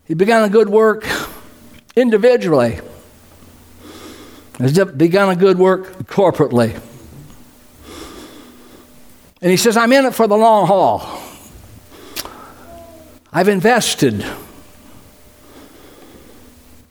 He 0.05 0.13
began 0.13 0.43
a 0.43 0.49
good 0.49 0.69
work 0.69 1.07
individually. 1.95 2.81
He's 4.63 4.83
begun 4.85 5.29
a 5.29 5.35
good 5.35 5.57
work 5.57 6.07
corporately. 6.07 6.79
And 9.41 9.49
he 9.49 9.57
says, 9.57 9.75
I'm 9.75 9.91
in 9.91 10.05
it 10.05 10.13
for 10.13 10.27
the 10.27 10.37
long 10.37 10.67
haul. 10.67 11.01
I've 13.33 13.47
invested 13.47 14.25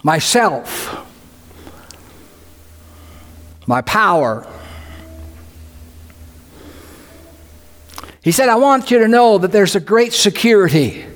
myself, 0.02 1.06
my 3.66 3.82
power. 3.82 4.46
He 8.22 8.32
said, 8.32 8.48
I 8.48 8.56
want 8.56 8.90
you 8.90 8.98
to 8.98 9.08
know 9.08 9.38
that 9.38 9.52
there's 9.52 9.76
a 9.76 9.80
great 9.80 10.12
security 10.12 11.06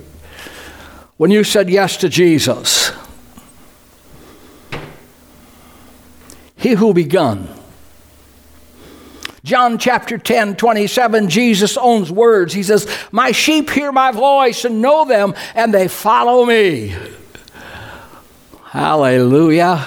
when 1.16 1.30
you 1.30 1.42
said 1.42 1.68
yes 1.68 1.96
to 1.98 2.08
Jesus. 2.08 2.92
He 6.64 6.70
who 6.70 6.94
begun 6.94 7.46
John 9.44 9.76
chapter 9.76 10.16
10, 10.16 10.56
27, 10.56 11.28
Jesus 11.28 11.76
owns 11.76 12.10
words. 12.10 12.54
He 12.54 12.62
says, 12.62 12.88
My 13.12 13.32
sheep 13.32 13.68
hear 13.68 13.92
my 13.92 14.12
voice 14.12 14.64
and 14.64 14.80
know 14.80 15.04
them, 15.04 15.34
and 15.54 15.74
they 15.74 15.88
follow 15.88 16.46
me. 16.46 16.96
Hallelujah. 18.62 19.84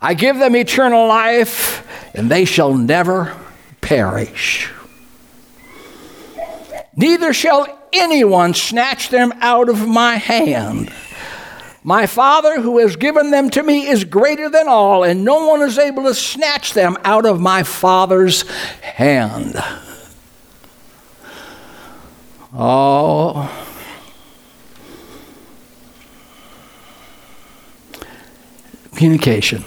I 0.00 0.14
give 0.14 0.38
them 0.38 0.54
eternal 0.54 1.08
life, 1.08 1.84
and 2.14 2.30
they 2.30 2.44
shall 2.44 2.72
never 2.72 3.36
perish. 3.80 4.70
Neither 6.94 7.32
shall 7.32 7.77
anyone 8.00 8.54
snatch 8.54 9.08
them 9.08 9.32
out 9.40 9.68
of 9.68 9.86
my 9.86 10.16
hand. 10.16 10.92
My 11.84 12.06
Father 12.06 12.60
who 12.60 12.78
has 12.78 12.96
given 12.96 13.30
them 13.30 13.50
to 13.50 13.62
me 13.62 13.86
is 13.86 14.04
greater 14.04 14.50
than 14.50 14.68
all, 14.68 15.04
and 15.04 15.24
no 15.24 15.46
one 15.46 15.62
is 15.62 15.78
able 15.78 16.04
to 16.04 16.14
snatch 16.14 16.74
them 16.74 16.96
out 17.04 17.24
of 17.24 17.40
my 17.40 17.62
Father's 17.62 18.48
hand. 18.80 19.56
Oh. 22.52 23.48
Communication. 28.94 29.64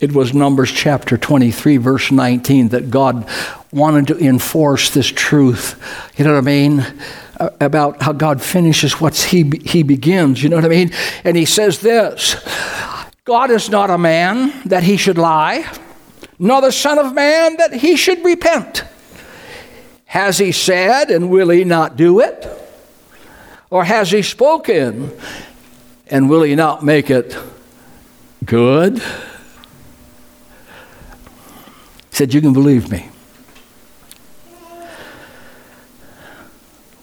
It 0.00 0.12
was 0.12 0.32
Numbers 0.32 0.70
chapter 0.70 1.18
23, 1.18 1.76
verse 1.78 2.12
19, 2.12 2.68
that 2.68 2.88
God 2.88 3.28
wanted 3.72 4.06
to 4.08 4.18
enforce 4.18 4.90
this 4.90 5.08
truth. 5.08 5.74
You 6.16 6.24
know 6.24 6.34
what 6.34 6.38
I 6.38 6.42
mean? 6.42 6.86
About 7.60 8.00
how 8.02 8.12
God 8.12 8.40
finishes 8.40 9.00
what 9.00 9.16
he, 9.16 9.50
he 9.64 9.82
begins. 9.82 10.40
You 10.40 10.50
know 10.50 10.56
what 10.56 10.64
I 10.64 10.68
mean? 10.68 10.92
And 11.24 11.36
he 11.36 11.44
says 11.44 11.80
this 11.80 12.36
God 13.24 13.50
is 13.50 13.68
not 13.70 13.90
a 13.90 13.98
man 13.98 14.62
that 14.66 14.84
he 14.84 14.96
should 14.96 15.18
lie, 15.18 15.68
nor 16.38 16.60
the 16.60 16.72
Son 16.72 16.98
of 16.98 17.12
Man 17.12 17.56
that 17.56 17.72
he 17.72 17.96
should 17.96 18.24
repent. 18.24 18.84
Has 20.06 20.38
he 20.38 20.52
said, 20.52 21.10
and 21.10 21.28
will 21.28 21.50
he 21.50 21.64
not 21.64 21.96
do 21.96 22.20
it? 22.20 22.46
Or 23.68 23.84
has 23.84 24.12
he 24.12 24.22
spoken, 24.22 25.10
and 26.06 26.30
will 26.30 26.42
he 26.42 26.54
not 26.54 26.84
make 26.84 27.10
it 27.10 27.36
good? 28.44 29.02
Said, 32.18 32.34
You 32.34 32.40
can 32.40 32.52
believe 32.52 32.90
me. 32.90 33.08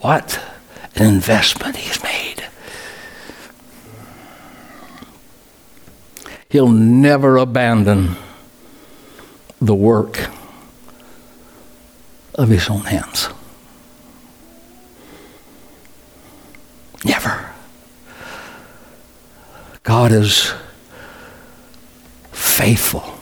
What 0.02 0.44
an 0.94 1.06
investment 1.06 1.78
he's 1.78 2.04
made. 2.04 2.46
He'll 6.50 6.68
never 6.68 7.38
abandon 7.38 8.18
the 9.62 9.74
work 9.74 10.30
of 12.34 12.50
his 12.50 12.70
own 12.70 12.82
hands. 12.82 13.30
Never. 17.06 17.54
God 19.84 20.12
is 20.12 20.54
faithful. 22.34 23.15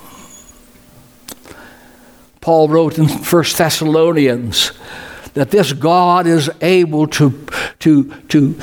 Paul 2.44 2.68
wrote 2.68 2.98
in 2.98 3.08
1 3.08 3.44
Thessalonians 3.56 4.74
that 5.34 5.50
this 5.50 5.72
God 5.72 6.28
is 6.28 6.52
able 6.60 7.08
to, 7.08 7.48
to, 7.80 8.14
to 8.28 8.60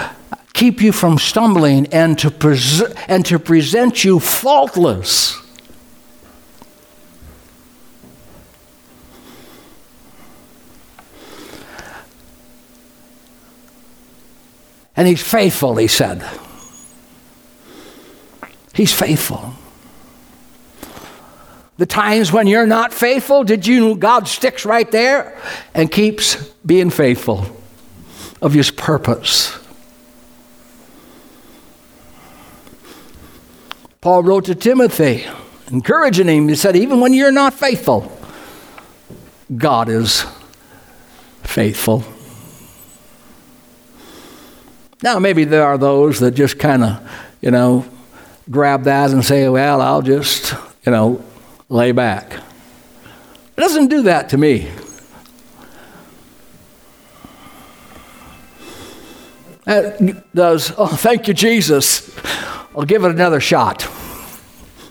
keep 0.53 0.83
you 0.83 0.93
from 0.93 1.16
stumbling 1.16 1.87
and 1.87 2.19
to, 2.19 2.31
pres- 2.31 2.83
and 3.09 3.25
to 3.25 3.38
present 3.38 4.05
you 4.05 4.21
faultless. 4.21 5.40
And 14.95 15.09
he's 15.09 15.23
faithful, 15.23 15.77
he 15.77 15.87
said. 15.87 16.23
He's 18.75 18.93
faithful. 18.93 19.55
The 21.81 21.87
times 21.87 22.31
when 22.31 22.47
you're 22.47 22.66
not 22.66 22.93
faithful, 22.93 23.43
did 23.43 23.66
you 23.66 23.81
know 23.81 23.95
God 23.95 24.29
sticks 24.29 24.66
right 24.66 24.90
there 24.90 25.35
and 25.73 25.90
keeps 25.90 26.37
being 26.66 26.90
faithful 26.90 27.47
of 28.43 28.53
his 28.53 28.71
purpose? 28.71 29.59
Paul 34.03 34.25
wrote 34.25 34.45
to 34.45 34.55
Timothy, 34.55 35.25
encouraging 35.71 36.29
him. 36.29 36.49
He 36.49 36.55
said, 36.55 36.77
Even 36.77 37.01
when 37.01 37.14
you're 37.14 37.33
not 37.33 37.55
faithful, 37.55 38.12
God 39.57 39.88
is 39.88 40.27
faithful. 41.45 42.05
Now, 45.03 45.19
maybe 45.19 45.45
there 45.45 45.64
are 45.64 45.79
those 45.79 46.21
that 46.21 46.33
just 46.33 46.59
kind 46.59 46.85
of, 46.85 47.11
you 47.40 47.51
know, 47.51 47.87
grab 48.51 48.83
that 48.83 49.12
and 49.12 49.25
say, 49.25 49.49
Well, 49.49 49.81
I'll 49.81 50.03
just, 50.03 50.53
you 50.85 50.93
know, 50.93 51.25
lay 51.70 51.92
back. 51.92 52.35
It 52.35 53.61
doesn't 53.61 53.88
do 53.88 54.02
that 54.02 54.28
to 54.30 54.37
me. 54.37 54.68
It 59.66 60.35
does, 60.35 60.72
oh, 60.76 60.88
thank 60.88 61.28
you, 61.28 61.35
Jesus. 61.35 62.11
I'll 62.76 62.85
give 62.85 63.04
it 63.04 63.11
another 63.11 63.40
shot. 63.40 63.88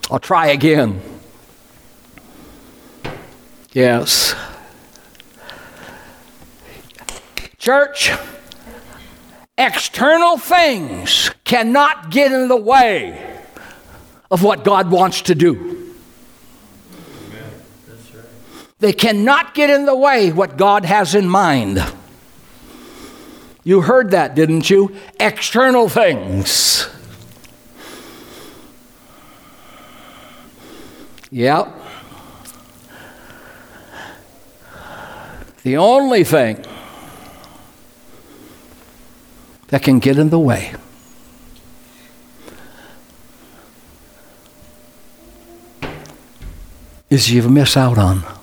I'll 0.10 0.20
try 0.20 0.48
again. 0.48 1.02
Yes. 3.74 4.34
Church, 7.58 8.12
external 9.58 10.38
things 10.38 11.30
cannot 11.44 12.10
get 12.10 12.32
in 12.32 12.48
the 12.48 12.56
way 12.56 13.38
of 14.32 14.44
what 14.44 14.64
God 14.64 14.90
wants 14.90 15.24
to 15.24 15.36
do. 15.36 15.79
They 18.80 18.94
cannot 18.94 19.54
get 19.54 19.70
in 19.70 19.86
the 19.86 19.96
way 19.96 20.32
what 20.32 20.58
God 20.58 20.86
has 20.86 21.14
in 21.14 21.28
mind. 21.28 21.84
You 23.64 23.82
heard 23.82 24.12
that, 24.12 24.36
didn't 24.36 24.70
you? 24.70 24.96
External 25.20 25.90
things. 25.90 26.90
Yep. 31.30 31.76
The 35.64 35.78
only 35.78 36.24
thing 36.24 36.66
that 39.68 39.84
can 39.84 40.00
get 40.00 40.18
in 40.18 40.30
the 40.30 40.40
way 40.40 40.74
is 47.10 47.30
you 47.30 47.48
miss 47.50 47.76
out 47.76 47.98
on 47.98 48.39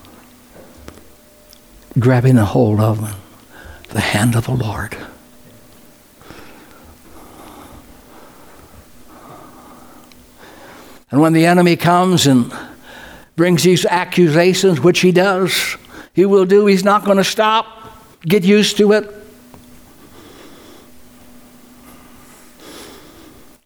grabbing 1.99 2.37
a 2.37 2.45
hold 2.45 2.81
of 2.81 3.17
the 3.89 4.01
hand 4.01 4.35
of 4.35 4.47
the 4.47 4.53
Lord. 4.53 4.97
And 11.11 11.21
when 11.21 11.33
the 11.33 11.47
enemy 11.47 11.77
comes 11.77 12.27
and 12.27 12.53
brings 13.37 13.63
these 13.63 13.87
accusations, 13.87 14.81
which 14.81 15.01
he 15.01 15.13
does, 15.13 15.77
he 16.13 16.27
will 16.27 16.45
do, 16.45 16.67
he's 16.67 16.85
not 16.85 17.05
going 17.05 17.19
to 17.19 17.25
stop. 17.25 17.67
Get 18.23 18.45
used 18.45 18.77
to 18.79 18.93
it. 18.93 19.13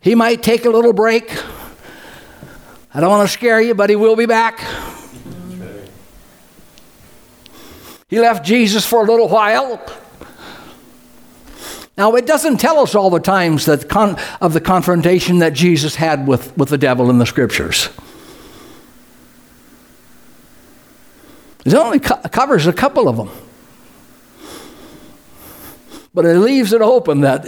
He 0.00 0.14
might 0.14 0.42
take 0.42 0.64
a 0.64 0.70
little 0.70 0.92
break. 0.92 1.32
I 2.92 3.00
don't 3.00 3.10
want 3.10 3.28
to 3.28 3.32
scare 3.32 3.60
you, 3.60 3.74
but 3.74 3.90
he 3.90 3.96
will 3.96 4.16
be 4.16 4.26
back. 4.26 4.60
He 8.10 8.18
left 8.18 8.44
Jesus 8.44 8.84
for 8.84 9.04
a 9.04 9.06
little 9.06 9.28
while. 9.28 9.80
Now, 11.96 12.16
it 12.16 12.26
doesn't 12.26 12.58
tell 12.58 12.80
us 12.80 12.94
all 12.94 13.08
the 13.08 13.20
times 13.20 13.66
that 13.66 13.88
con- 13.88 14.18
of 14.40 14.52
the 14.52 14.60
confrontation 14.60 15.38
that 15.38 15.52
Jesus 15.52 15.94
had 15.94 16.26
with, 16.26 16.56
with 16.56 16.70
the 16.70 16.78
devil 16.78 17.08
in 17.08 17.18
the 17.18 17.26
scriptures. 17.26 17.88
It 21.64 21.74
only 21.74 22.00
co- 22.00 22.20
covers 22.32 22.66
a 22.66 22.72
couple 22.72 23.08
of 23.08 23.16
them. 23.16 23.30
But 26.12 26.24
it 26.24 26.38
leaves 26.38 26.72
it 26.72 26.80
open 26.80 27.20
that, 27.20 27.46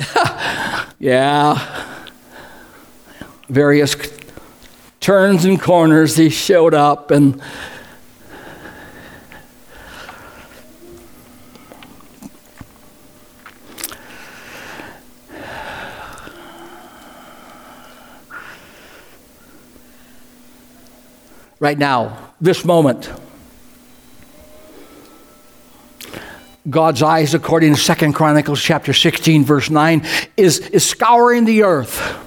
yeah, 1.01 1.87
various 3.49 3.97
turns 5.01 5.45
and 5.45 5.61
corners 5.61 6.17
he 6.17 6.31
showed 6.31 6.75
up 6.75 7.11
and 7.11 7.43
right 21.63 21.79
now, 21.79 22.33
this 22.41 22.65
moment. 22.65 23.09
God's 26.69 27.05
eyes, 27.05 27.35
according 27.35 27.73
to 27.73 27.81
Second 27.81 28.15
Chronicles 28.15 28.61
chapter 28.61 28.93
16, 28.93 29.45
verse 29.45 29.71
9, 29.71 30.05
is, 30.37 30.59
is 30.59 30.85
scouring 30.85 31.45
the 31.45 31.63
earth. 31.63 32.19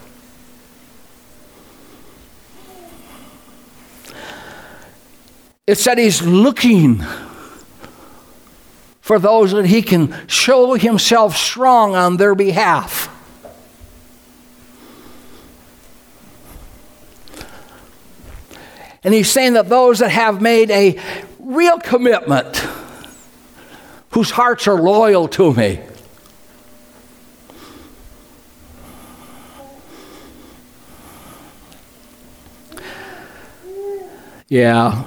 It 5.67 5.79
said 5.79 5.97
he's 5.97 6.21
looking 6.21 7.03
for 9.01 9.19
those 9.19 9.51
that 9.51 9.65
he 9.65 9.81
can 9.81 10.15
show 10.27 10.75
himself 10.75 11.35
strong 11.35 11.93
on 11.93 12.15
their 12.15 12.35
behalf. 12.35 13.09
And 19.05 19.13
he's 19.13 19.29
saying 19.29 19.53
that 19.53 19.69
those 19.69 19.99
that 19.99 20.09
have 20.09 20.41
made 20.41 20.71
a 20.71 20.99
real 21.37 21.77
commitment, 21.77 22.57
whose 24.09 24.31
hearts 24.31 24.67
are 24.67 24.81
loyal 24.81 25.27
to 25.27 25.53
me, 25.53 25.79
yeah. 34.47 35.03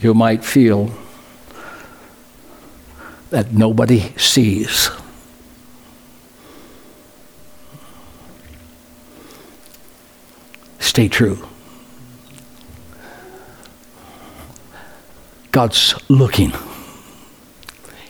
You 0.00 0.14
might 0.14 0.42
feel 0.42 0.90
that 3.36 3.52
nobody 3.52 4.00
sees. 4.16 4.88
Stay 10.78 11.06
true. 11.06 11.46
God's 15.52 15.94
looking. 16.08 16.54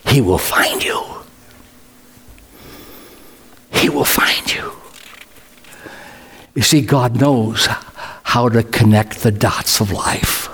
He 0.05 0.21
will 0.21 0.37
find 0.37 0.81
you. 0.81 1.03
He 3.73 3.89
will 3.89 4.05
find 4.05 4.53
you. 4.53 4.71
You 6.55 6.61
see, 6.61 6.79
God 6.79 7.19
knows 7.19 7.67
how 8.23 8.47
to 8.47 8.63
connect 8.63 9.23
the 9.23 9.31
dots 9.33 9.81
of 9.81 9.91
life. 9.91 10.46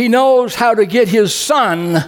He 0.00 0.08
knows 0.08 0.54
how 0.54 0.72
to 0.74 0.86
get 0.86 1.08
his 1.08 1.34
son 1.34 2.02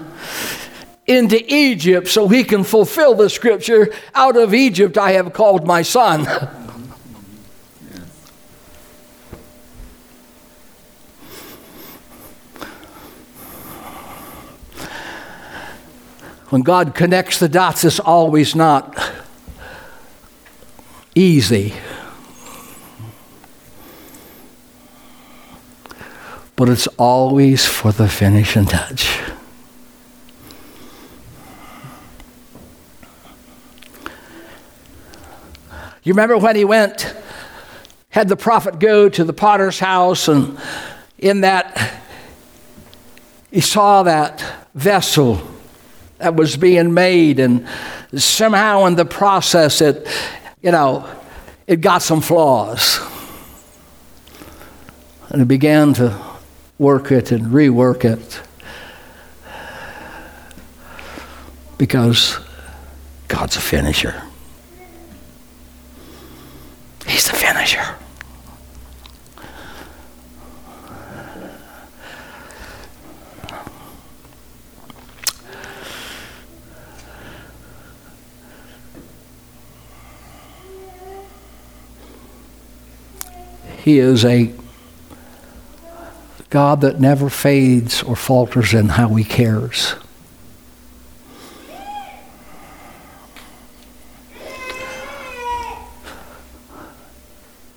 into 1.06 1.38
Egypt 1.46 2.08
so 2.08 2.26
he 2.26 2.42
can 2.42 2.64
fulfill 2.64 3.14
the 3.14 3.28
scripture 3.28 3.92
out 4.14 4.34
of 4.34 4.54
Egypt 4.54 4.96
I 4.96 5.12
have 5.12 5.34
called 5.34 5.66
my 5.66 5.82
son. 5.82 6.24
when 16.48 16.62
God 16.62 16.94
connects 16.94 17.38
the 17.38 17.50
dots, 17.50 17.84
it's 17.84 18.00
always 18.00 18.56
not 18.56 18.98
easy. 21.14 21.74
But 26.62 26.68
it's 26.68 26.86
always 26.96 27.66
for 27.66 27.90
the 27.90 28.08
finishing 28.08 28.64
touch. 28.64 29.18
You 36.04 36.12
remember 36.12 36.38
when 36.38 36.54
he 36.54 36.64
went, 36.64 37.16
had 38.10 38.28
the 38.28 38.36
prophet 38.36 38.78
go 38.78 39.08
to 39.08 39.24
the 39.24 39.32
potter's 39.32 39.80
house, 39.80 40.28
and 40.28 40.56
in 41.18 41.40
that, 41.40 42.00
he 43.50 43.60
saw 43.60 44.04
that 44.04 44.68
vessel 44.72 45.42
that 46.18 46.36
was 46.36 46.56
being 46.56 46.94
made, 46.94 47.40
and 47.40 47.66
somehow 48.14 48.84
in 48.84 48.94
the 48.94 49.04
process, 49.04 49.80
it, 49.80 50.06
you 50.62 50.70
know, 50.70 51.12
it 51.66 51.80
got 51.80 52.02
some 52.02 52.20
flaws. 52.20 53.00
And 55.28 55.42
it 55.42 55.48
began 55.48 55.92
to 55.94 56.31
work 56.82 57.12
it 57.12 57.30
and 57.30 57.46
rework 57.46 58.04
it. 58.04 58.42
Because 61.78 62.40
God's 63.28 63.56
a 63.56 63.60
finisher. 63.60 64.20
He's 67.06 67.30
the 67.30 67.36
finisher. 67.36 67.94
He 83.84 84.00
is 84.00 84.24
a 84.24 84.52
God 86.52 86.82
that 86.82 87.00
never 87.00 87.30
fades 87.30 88.02
or 88.02 88.14
falters 88.14 88.74
in 88.74 88.90
how 88.90 89.08
he 89.14 89.24
cares. 89.24 89.94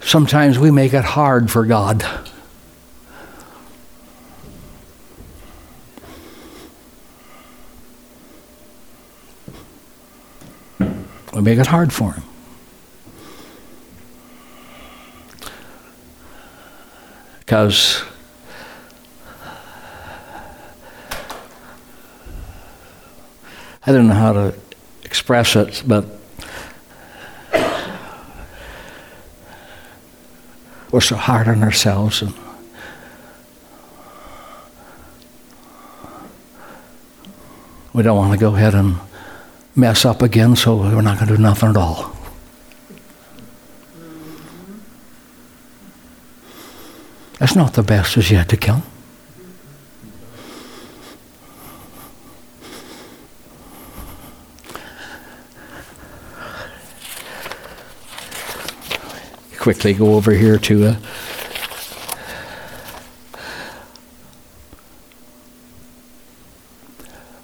Sometimes 0.01 0.59
we 0.59 0.71
make 0.71 0.93
it 0.93 1.05
hard 1.05 1.49
for 1.49 1.65
God. 1.65 2.05
We 10.79 11.41
make 11.41 11.59
it 11.59 11.67
hard 11.67 11.93
for 11.93 12.11
him. 12.11 12.23
Because 17.39 18.03
I 23.88 23.91
don't 23.91 24.08
know 24.08 24.15
how 24.15 24.34
to 24.34 24.56
express 25.04 25.56
it, 25.56 25.84
but 25.86 26.06
we're 30.91 31.02
so 31.02 31.15
hard 31.15 31.48
on 31.48 31.62
ourselves 31.62 32.24
and 32.24 32.34
we 37.93 38.02
don't 38.02 38.17
want 38.17 38.34
to 38.34 38.39
go 38.39 38.56
ahead 38.56 38.74
and 38.74 38.95
mess 39.76 40.04
up 40.04 40.24
again, 40.24 40.56
so 40.56 40.78
we're 40.78 41.02
not 41.02 41.19
going 41.19 41.28
to 41.28 41.36
do 41.36 41.41
nothing 41.41 41.69
at 41.69 41.78
all. 41.78 42.12
That's 47.38 47.56
not 47.56 47.74
the 47.74 47.84
best 47.84 48.17
is 48.17 48.32
yet 48.32 48.50
to 48.50 48.58
come. 48.58 48.82
Quickly 59.65 59.93
go 59.95 60.13
over 60.13 60.32
here 60.32 60.60
to 60.60 60.86
uh, 60.86 60.95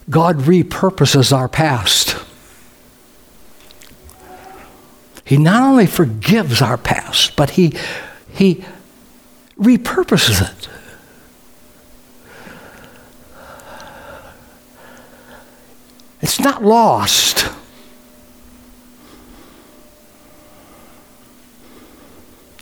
God 0.07 0.37
repurposes 0.41 1.35
our 1.35 1.49
past. 1.49 2.23
He 5.25 5.35
not 5.37 5.63
only 5.63 5.87
forgives 5.87 6.61
our 6.61 6.77
past, 6.77 7.35
but 7.35 7.49
He, 7.49 7.73
he 8.29 8.63
repurposes 9.59 10.47
it. 10.47 10.69
It's 16.21 16.39
not 16.39 16.63
lost. 16.63 17.31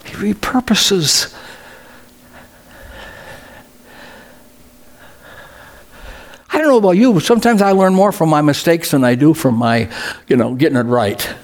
He 0.04 0.09
repurposes 0.20 1.34
I 6.52 6.58
don't 6.58 6.66
know 6.66 6.78
about 6.78 6.96
you, 6.96 7.12
but 7.12 7.22
sometimes 7.22 7.62
I 7.62 7.72
learn 7.72 7.94
more 7.94 8.10
from 8.10 8.28
my 8.28 8.42
mistakes 8.42 8.90
than 8.90 9.04
I 9.04 9.14
do 9.14 9.34
from 9.34 9.54
my, 9.54 9.88
you 10.26 10.36
know, 10.36 10.54
getting 10.54 10.76
it 10.76 10.82
right. 10.82 11.34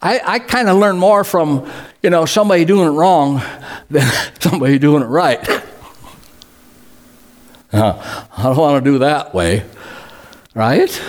I, 0.00 0.20
I 0.24 0.38
kind 0.38 0.68
of 0.68 0.78
learn 0.78 0.96
more 0.96 1.22
from, 1.22 1.70
you 2.02 2.08
know, 2.08 2.24
somebody 2.24 2.64
doing 2.64 2.88
it 2.88 2.92
wrong 2.92 3.42
than 3.90 4.10
somebody 4.40 4.78
doing 4.78 5.02
it 5.02 5.06
right. 5.06 5.46
I 7.72 8.42
don't 8.42 8.56
want 8.56 8.82
to 8.82 8.90
do 8.90 8.98
that 9.00 9.34
way, 9.34 9.66
right? 10.54 11.02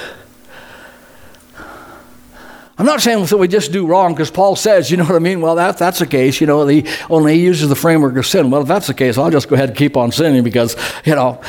I'm 2.79 2.85
not 2.85 3.01
saying 3.01 3.25
that 3.25 3.37
we 3.37 3.49
just 3.49 3.73
do 3.73 3.85
wrong 3.85 4.13
because 4.13 4.31
Paul 4.31 4.55
says, 4.55 4.89
you 4.89 4.95
know 4.95 5.03
what 5.03 5.15
I 5.15 5.19
mean? 5.19 5.41
Well, 5.41 5.55
that, 5.55 5.77
that's 5.77 5.99
the 5.99 6.07
case. 6.07 6.39
You 6.39 6.47
know, 6.47 6.65
he 6.65 6.87
only 7.09 7.35
he 7.35 7.41
uses 7.43 7.67
the 7.67 7.75
framework 7.75 8.15
of 8.15 8.25
sin. 8.25 8.49
Well, 8.51 8.61
if 8.61 8.69
that's 8.69 8.87
the 8.87 8.93
case, 8.93 9.17
I'll 9.17 9.29
just 9.29 9.49
go 9.49 9.55
ahead 9.55 9.69
and 9.69 9.77
keep 9.77 9.97
on 9.97 10.13
sinning 10.13 10.45
because, 10.45 10.77
you 11.03 11.13
know, 11.13 11.41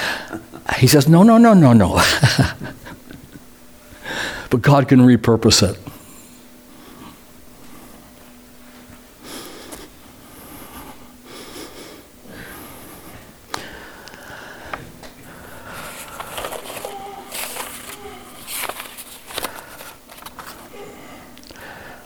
he 0.76 0.88
says, 0.88 1.08
no, 1.08 1.22
no, 1.22 1.38
no, 1.38 1.54
no, 1.54 1.72
no. 1.72 1.94
but 4.50 4.60
God 4.60 4.88
can 4.88 4.98
repurpose 4.98 5.62
it. 5.70 5.78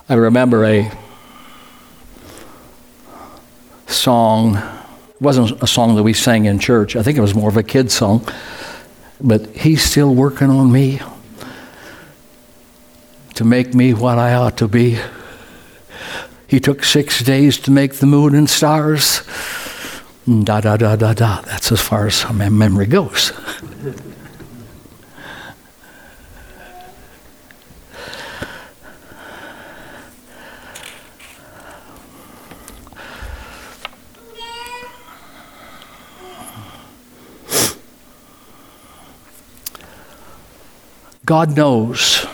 I 0.07 0.15
remember 0.15 0.67
a 0.67 0.93
song. 3.87 4.57
It 4.57 5.23
wasn't 5.23 5.63
a 5.63 5.67
song 5.67 5.97
that 5.97 6.03
we 6.03 6.13
sang 6.13 6.45
in 6.45 6.59
church. 6.59 6.95
I 6.95 7.03
think 7.03 7.17
it 7.17 7.23
was 7.23 7.35
more 7.35 7.49
of 7.49 7.57
a 7.57 7.63
kid's 7.63 7.95
song. 7.95 8.27
But 9.19 9.47
he's 9.57 9.83
still 9.83 10.15
working 10.15 10.51
on 10.51 10.71
me 10.71 11.01
to 13.35 13.45
make 13.45 13.75
me 13.75 13.95
what 13.95 14.19
I 14.19 14.35
ought 14.35 14.59
to 14.59 14.69
be. 14.69 14.99
He 16.47 16.61
took 16.61 16.85
six 16.85 17.23
days 17.23 17.59
to 17.61 17.71
make 17.71 17.95
the 17.95 18.07
moon 18.07 18.35
and 18.35 18.49
stars. 18.49 19.23
Da 20.27 20.61
da 20.61 20.77
da 20.77 20.97
da 20.97 21.15
da. 21.15 21.41
That's 21.43 21.73
as 21.73 21.81
far 21.81 22.07
as 22.07 22.31
my 22.31 22.51
memory 22.51 22.87
goes. 22.87 23.33
God 41.25 41.57
knows, 41.57 42.27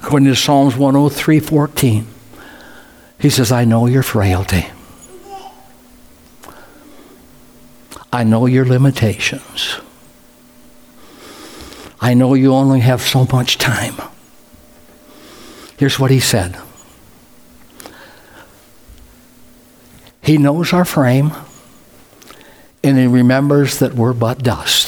according 0.00 0.26
to 0.28 0.34
Psalms 0.34 0.76
103 0.76 1.38
14, 1.38 2.06
He 3.20 3.30
says, 3.30 3.52
I 3.52 3.64
know 3.64 3.86
your 3.86 4.02
frailty. 4.02 4.66
I 8.12 8.24
know 8.24 8.46
your 8.46 8.64
limitations. 8.64 9.76
I 12.00 12.14
know 12.14 12.34
you 12.34 12.54
only 12.54 12.80
have 12.80 13.02
so 13.02 13.26
much 13.26 13.58
time. 13.58 13.94
Here's 15.76 15.98
what 15.98 16.10
he 16.10 16.18
said 16.18 16.56
He 20.20 20.38
knows 20.38 20.72
our 20.72 20.84
frame, 20.84 21.32
and 22.82 22.98
he 22.98 23.06
remembers 23.06 23.78
that 23.78 23.94
we're 23.94 24.12
but 24.12 24.42
dust. 24.42 24.87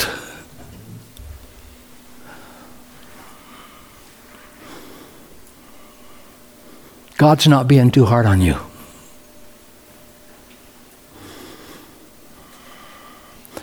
God's 7.20 7.46
not 7.46 7.68
being 7.68 7.90
too 7.90 8.06
hard 8.06 8.24
on 8.24 8.40
you. 8.40 8.56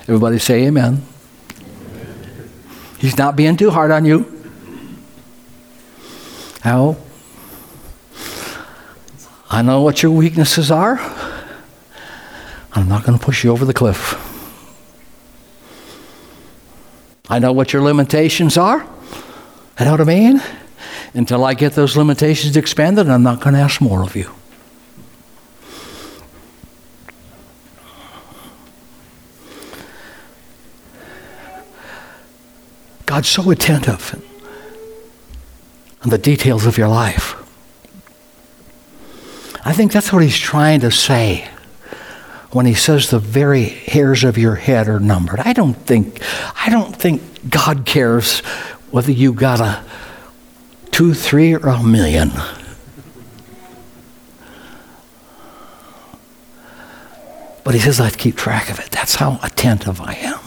Everybody 0.02 0.38
say 0.38 0.68
amen. 0.68 1.02
He's 3.00 3.18
not 3.18 3.36
being 3.36 3.58
too 3.58 3.72
hard 3.72 3.90
on 3.90 4.06
you. 4.06 4.32
How? 6.62 6.98
I 9.50 9.64
know 9.64 9.82
what 9.82 10.04
your 10.04 10.12
weaknesses 10.12 10.70
are. 10.70 11.00
I'm 12.74 12.88
not 12.88 13.06
going 13.06 13.18
to 13.18 13.26
push 13.26 13.44
you 13.44 13.52
over 13.52 13.66
the 13.66 13.74
cliff. 13.74 14.24
I 17.28 17.40
know 17.40 17.54
what 17.54 17.74
your 17.74 17.82
limitations 17.82 18.56
are. 18.56 18.88
You 19.80 19.86
know 19.86 19.92
what 19.94 20.02
I 20.02 20.04
mean? 20.04 20.44
Until 21.14 21.44
I 21.44 21.54
get 21.54 21.74
those 21.74 21.96
limitations 21.98 22.58
expanded, 22.58 23.10
I'm 23.10 23.24
not 23.24 23.42
going 23.42 23.54
to 23.56 23.62
ask 23.62 23.82
more 23.82 24.04
of 24.04 24.16
you. 24.16 24.32
God's 33.06 33.30
so 33.30 33.50
attentive 33.50 34.22
on 36.04 36.10
the 36.10 36.18
details 36.18 36.66
of 36.66 36.78
your 36.78 36.90
life. 36.90 37.36
I 39.64 39.74
think 39.74 39.92
that's 39.92 40.14
what 40.14 40.22
he's 40.22 40.38
trying 40.38 40.82
to 40.82 40.92
say 40.92 41.50
when 42.52 42.66
he 42.66 42.74
says 42.74 43.10
the 43.10 43.20
very 43.20 43.64
hairs 43.64 44.24
of 44.24 44.38
your 44.38 44.56
head 44.56 44.88
are 44.88 45.00
numbered. 45.00 45.40
I 45.40 45.54
don't 45.54 45.74
think 45.74 46.22
I 46.56 46.70
don't 46.70 46.96
think 46.96 47.50
God 47.50 47.86
cares 47.86 48.40
whether 48.92 49.12
you 49.12 49.34
got 49.34 49.60
a 49.60 49.84
two, 50.98 51.14
three, 51.14 51.54
or 51.54 51.68
a 51.68 51.84
million. 51.84 52.32
But 57.64 57.76
he 57.76 57.80
says, 57.80 58.00
I 58.00 58.10
keep 58.10 58.36
track 58.36 58.72
of 58.72 58.80
it. 58.80 58.90
That's 58.90 59.14
how 59.14 59.40
attentive 59.44 60.02
I 60.02 60.16
am. 60.16 60.40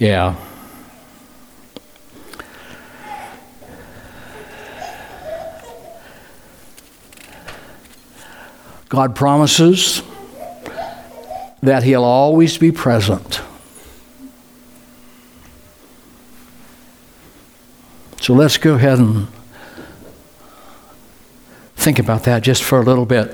Yeah. 0.00 0.34
God 8.90 9.14
promises 9.14 10.02
that 11.62 11.84
He'll 11.84 12.04
always 12.04 12.58
be 12.58 12.72
present. 12.72 13.40
So 18.20 18.34
let's 18.34 18.58
go 18.58 18.74
ahead 18.74 18.98
and 18.98 19.28
think 21.76 21.98
about 21.98 22.24
that 22.24 22.42
just 22.42 22.64
for 22.64 22.80
a 22.80 22.82
little 22.82 23.06
bit. 23.06 23.32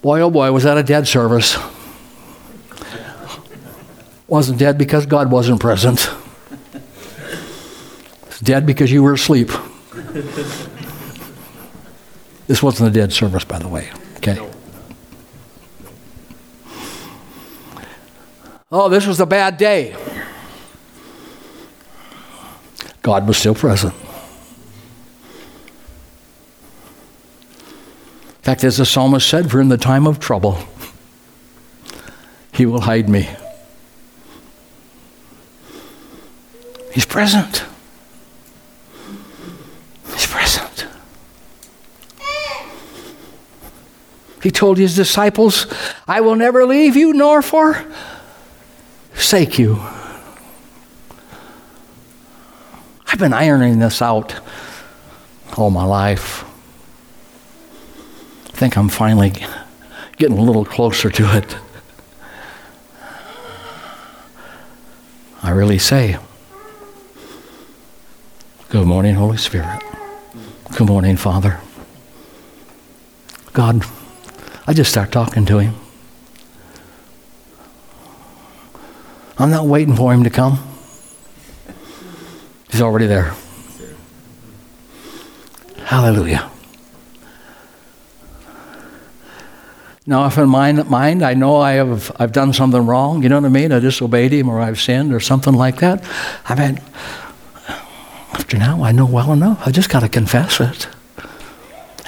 Boy, 0.00 0.20
oh 0.20 0.30
boy, 0.30 0.50
was 0.52 0.62
that 0.62 0.78
a 0.78 0.82
dead 0.84 1.08
service. 1.08 1.58
Wasn't 4.28 4.60
dead 4.60 4.78
because 4.78 5.06
God 5.06 5.30
wasn't 5.30 5.60
present. 5.60 6.08
It's 8.28 8.40
dead 8.40 8.64
because 8.64 8.92
you 8.92 9.02
were 9.02 9.14
asleep. 9.14 9.50
This 12.50 12.64
wasn't 12.64 12.90
a 12.90 12.92
dead 12.92 13.12
service, 13.12 13.44
by 13.44 13.60
the 13.60 13.68
way. 13.68 13.92
Okay. 14.16 14.36
Oh, 18.72 18.88
this 18.88 19.06
was 19.06 19.20
a 19.20 19.24
bad 19.24 19.56
day. 19.56 19.94
God 23.02 23.28
was 23.28 23.36
still 23.36 23.54
present. 23.54 23.94
In 23.94 24.00
fact, 28.42 28.64
as 28.64 28.78
the 28.78 28.84
psalmist 28.84 29.28
said, 29.28 29.48
for 29.48 29.60
in 29.60 29.68
the 29.68 29.78
time 29.78 30.08
of 30.08 30.18
trouble, 30.18 30.58
he 32.52 32.66
will 32.66 32.80
hide 32.80 33.08
me. 33.08 33.30
He's 36.92 37.06
present. 37.06 37.64
He's 40.06 40.26
present. 40.26 40.88
He 44.42 44.49
told 44.60 44.76
his 44.76 44.94
disciples, 44.94 45.66
I 46.06 46.20
will 46.20 46.36
never 46.36 46.66
leave 46.66 46.94
you 46.94 47.14
nor 47.14 47.40
forsake 47.40 47.88
you. 49.58 49.80
I've 53.06 53.18
been 53.18 53.32
ironing 53.32 53.78
this 53.78 54.02
out 54.02 54.38
all 55.56 55.70
my 55.70 55.84
life 55.84 56.44
I 58.48 58.56
think 58.60 58.76
I'm 58.76 58.90
finally 58.90 59.32
getting 60.18 60.36
a 60.36 60.42
little 60.42 60.66
closer 60.66 61.08
to 61.08 61.36
it. 61.38 61.56
I 65.42 65.50
really 65.52 65.78
say, 65.78 66.18
Good 68.68 68.86
morning, 68.86 69.14
Holy 69.14 69.38
Spirit. 69.38 69.82
Good 70.76 70.86
morning, 70.86 71.16
Father. 71.16 71.60
God, 73.54 73.82
I 74.66 74.72
just 74.72 74.90
start 74.90 75.10
talking 75.10 75.46
to 75.46 75.58
Him. 75.58 75.74
I'm 79.38 79.50
not 79.50 79.66
waiting 79.66 79.96
for 79.96 80.12
Him 80.12 80.24
to 80.24 80.30
come, 80.30 80.58
He's 82.70 82.80
already 82.80 83.06
there. 83.06 83.34
Hallelujah. 85.84 86.50
Now, 90.06 90.26
if 90.26 90.38
in 90.38 90.48
my 90.48 90.72
mind 90.72 91.22
I 91.22 91.34
know 91.34 91.56
I 91.56 91.72
have 91.72 92.10
I've 92.18 92.32
done 92.32 92.52
something 92.52 92.84
wrong, 92.84 93.22
you 93.22 93.28
know 93.28 93.36
what 93.36 93.44
I 93.44 93.48
mean? 93.48 93.70
I 93.70 93.78
disobeyed 93.80 94.32
him 94.32 94.48
or 94.48 94.60
I've 94.60 94.80
sinned 94.80 95.12
or 95.12 95.20
something 95.20 95.54
like 95.54 95.76
that. 95.76 96.02
I 96.46 96.54
mean, 96.54 96.80
after 98.32 98.56
now 98.56 98.82
I 98.82 98.92
know 98.92 99.06
well 99.06 99.32
enough. 99.32 99.66
I 99.66 99.70
just 99.70 99.88
got 99.90 100.00
to 100.00 100.08
confess 100.08 100.60
it. 100.60 100.88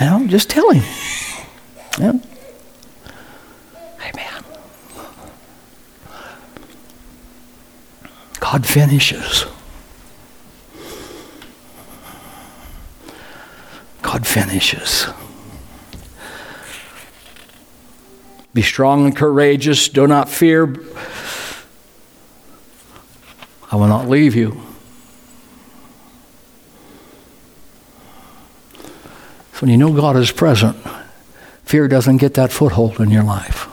You 0.01 0.07
know, 0.07 0.27
just 0.27 0.51
tell 0.51 0.71
him. 0.71 2.23
God 8.53 8.67
finishes. 8.67 9.47
God 14.03 14.27
finishes. 14.27 15.07
Be 18.53 18.61
strong 18.61 19.07
and 19.07 19.17
courageous. 19.17 19.89
Do 19.89 20.07
not 20.07 20.29
fear. 20.29 20.65
I 23.71 23.77
will 23.77 23.87
not 23.87 24.07
leave 24.11 24.37
you. 24.37 24.61
So 29.55 29.61
when 29.61 29.71
you 29.71 29.79
know 29.79 29.95
God 29.95 30.15
is 30.17 30.31
present, 30.31 30.77
fear 31.65 31.89
doesn't 31.89 32.19
get 32.19 32.35
that 32.35 32.53
foothold 32.53 33.01
in 33.01 33.11
your 33.11 33.25
life. 33.25 33.67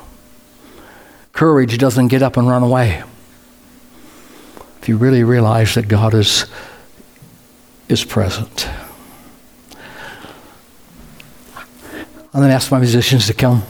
Courage 1.33 1.77
doesn't 1.77 2.07
get 2.07 2.23
up 2.23 2.37
and 2.37 2.47
run 2.47 2.63
away. 2.63 3.03
You 4.89 4.97
really 4.97 5.23
realize 5.23 5.75
that 5.75 5.87
God 5.87 6.15
is, 6.15 6.47
is 7.89 8.03
present. 8.03 8.67
I'm 12.33 12.41
going 12.41 12.47
to 12.47 12.55
ask 12.55 12.71
my 12.71 12.79
musicians 12.79 13.27
to 13.27 13.35
come. 13.35 13.61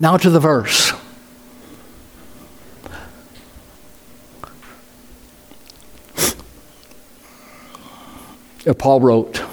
Now 0.00 0.16
to 0.16 0.30
the 0.30 0.40
verse. 0.40 0.94
Paul 8.78 9.02
wrote, 9.02 9.44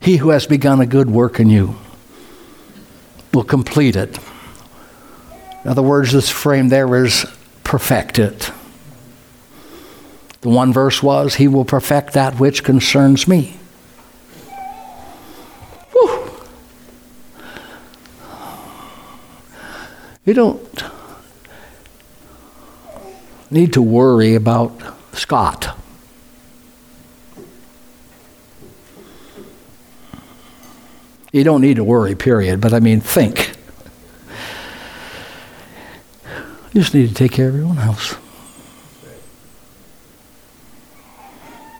He 0.00 0.16
who 0.16 0.30
has 0.30 0.46
begun 0.46 0.80
a 0.80 0.86
good 0.86 1.10
work 1.10 1.38
in 1.38 1.50
you 1.50 1.76
will 3.34 3.44
complete 3.44 3.96
it. 3.96 4.18
In 5.64 5.70
other 5.70 5.82
words, 5.82 6.12
this 6.12 6.28
frame 6.28 6.68
there 6.68 7.04
is 7.04 7.24
perfect 7.64 8.18
it. 8.18 8.50
The 10.42 10.50
one 10.50 10.72
verse 10.74 11.02
was, 11.02 11.36
He 11.36 11.48
will 11.48 11.64
perfect 11.64 12.12
that 12.12 12.38
which 12.38 12.62
concerns 12.62 13.26
me. 13.26 13.56
You 20.26 20.32
don't 20.32 20.84
need 23.50 23.74
to 23.74 23.82
worry 23.82 24.34
about 24.34 24.72
Scott. 25.12 25.76
You 31.30 31.44
don't 31.44 31.60
need 31.60 31.76
to 31.76 31.84
worry, 31.84 32.14
period, 32.14 32.60
but 32.60 32.72
I 32.72 32.80
mean, 32.80 33.00
think. 33.00 33.53
You 36.74 36.80
just 36.80 36.92
need 36.92 37.08
to 37.08 37.14
take 37.14 37.30
care 37.30 37.48
of 37.48 37.54
everyone 37.54 37.78
else. 37.78 38.16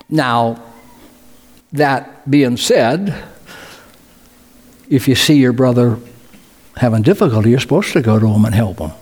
Now, 0.09 0.62
that 1.72 2.30
being 2.30 2.57
said, 2.57 3.12
if 4.88 5.09
you 5.09 5.16
see 5.16 5.34
your 5.34 5.53
brother 5.53 5.99
having 6.76 7.03
difficulty, 7.03 7.51
you're 7.51 7.59
supposed 7.59 7.92
to 7.95 8.03
go 8.03 8.20
to 8.20 8.26
him 8.28 8.45
and 8.45 8.55
help 8.55 8.78
him. 8.78 8.92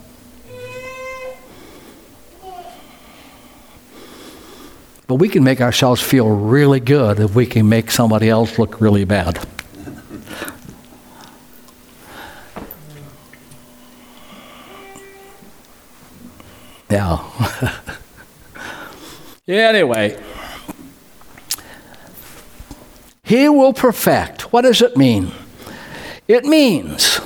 But 5.07 5.17
we 5.17 5.29
can 5.29 5.45
make 5.45 5.61
ourselves 5.61 6.01
feel 6.01 6.31
really 6.31 6.81
good 6.81 7.21
if 7.21 7.35
we 7.35 7.45
can 7.45 7.69
make 7.69 7.91
somebody 7.91 8.31
else 8.31 8.59
look 8.59 8.81
really 8.81 9.05
bad. 9.05 9.47
Yeah. 19.45 19.69
anyway, 19.69 20.23
He 23.25 23.49
will 23.49 23.73
perfect. 23.73 24.53
What 24.53 24.63
does 24.63 24.83
it 24.83 24.97
mean? 24.97 25.33
It 26.29 26.45
means 26.45 27.21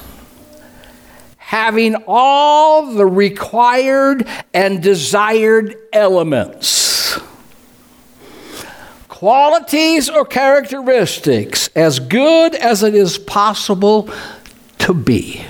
having 1.37 1.95
all 2.07 2.93
the 2.93 3.07
required 3.07 4.27
and 4.55 4.83
desired 4.83 5.77
elements. 5.93 7.19
Qualities 9.09 10.09
or 10.09 10.25
characteristics 10.25 11.69
as 11.75 11.99
good 11.99 12.55
as 12.55 12.83
it 12.83 12.95
is 12.95 13.19
possible 13.19 14.11
to 14.79 14.95
be. 14.95 15.45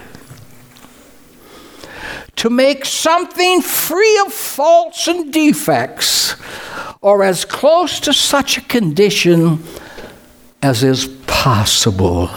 To 2.36 2.50
make 2.50 2.84
something 2.84 3.62
free 3.62 4.22
of 4.26 4.32
faults 4.32 5.08
and 5.08 5.32
defects, 5.32 6.36
or 7.00 7.24
as 7.24 7.44
close 7.44 7.98
to 8.00 8.12
such 8.12 8.58
a 8.58 8.60
condition 8.62 9.62
as 10.62 10.82
is 10.82 11.06
possible. 11.26 12.30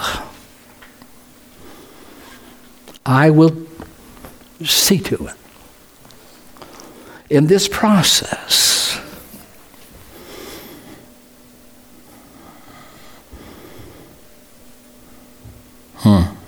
I 3.06 3.30
will 3.30 3.66
see 4.64 5.00
to 5.00 5.28
it. 5.28 5.36
In 7.30 7.47
this 7.47 7.68
process, 7.68 9.00
hmm. 15.97 16.39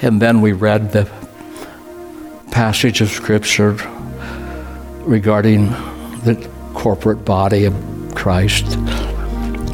And 0.00 0.22
then 0.22 0.40
we 0.40 0.52
read 0.52 0.92
the 0.92 1.10
passage 2.52 3.00
of 3.00 3.08
Scripture 3.08 3.72
regarding 5.04 5.70
the 6.22 6.50
corporate 6.74 7.24
body 7.24 7.64
of 7.64 7.74
Christ. 8.14 8.78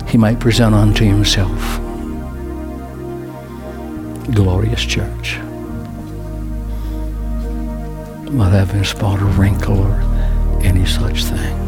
He 0.09 0.16
might 0.16 0.41
present 0.41 0.75
unto 0.75 1.05
himself. 1.05 1.79
Glorious 4.33 4.83
church. 4.83 5.37
Not 8.31 8.53
having 8.53 8.85
spot 8.85 9.20
or 9.20 9.27
wrinkle 9.27 9.79
or 9.79 10.01
any 10.62 10.87
such 10.87 11.25
thing. 11.25 11.64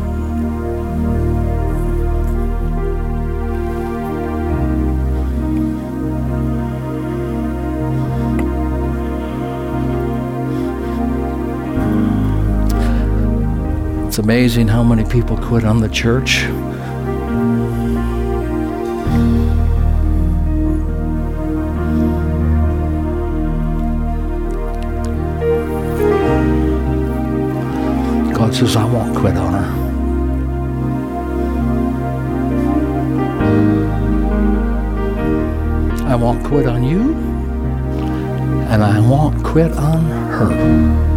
It's 14.17 14.25
amazing 14.25 14.69
how 14.69 14.83
many 14.83 15.05
people 15.05 15.37
quit 15.37 15.63
on 15.67 15.81
the 15.81 15.91
church. 15.91 16.47
God 28.33 28.55
says, 28.55 28.75
I 28.75 28.87
won't 28.87 29.15
quit 29.15 29.37
on 29.37 29.53
her. 29.53 29.69
I 36.07 36.15
won't 36.15 36.43
quit 36.43 36.67
on 36.67 36.83
you, 36.85 37.13
and 38.71 38.83
I 38.83 38.99
won't 38.99 39.45
quit 39.45 39.73
on 39.73 40.05
her. 40.07 41.16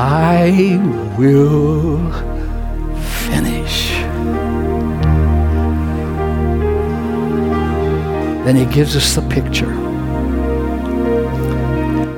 I 0.00 0.78
will 1.18 1.98
finish. 3.26 3.90
Then 8.44 8.54
he 8.54 8.64
gives 8.66 8.94
us 8.94 9.16
the 9.16 9.22
picture 9.22 9.74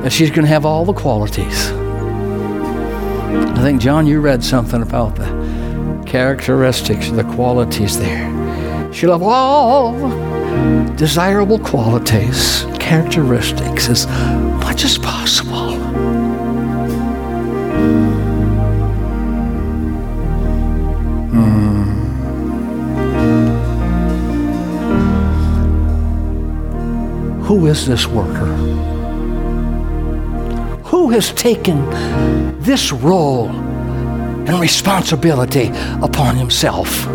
that 0.03 0.13
she's 0.13 0.29
going 0.29 0.43
to 0.43 0.49
have 0.49 0.67
all 0.67 0.85
the 0.85 0.93
qualities. 0.93 1.71
I 1.71 3.63
think, 3.63 3.81
John, 3.81 4.07
you 4.07 4.21
read 4.21 4.45
something 4.45 4.83
about 4.83 5.17
the 5.17 6.05
characteristics, 6.05 7.09
the 7.09 7.25
qualities 7.25 7.99
there. 7.99 8.93
She'll 8.93 9.13
have 9.13 9.23
all 9.23 9.95
desirable 10.97 11.59
qualities, 11.59 12.67
characteristics, 12.79 13.89
as 13.89 14.07
much 14.67 14.85
as 14.85 14.99
possible. 14.99 15.70
Is 27.71 27.87
this 27.87 28.05
worker? 28.09 28.47
Who 30.87 31.11
has 31.11 31.31
taken 31.33 31.89
this 32.59 32.91
role 32.91 33.49
and 33.49 34.61
responsibility 34.61 35.71
upon 36.03 36.35
himself? 36.35 37.07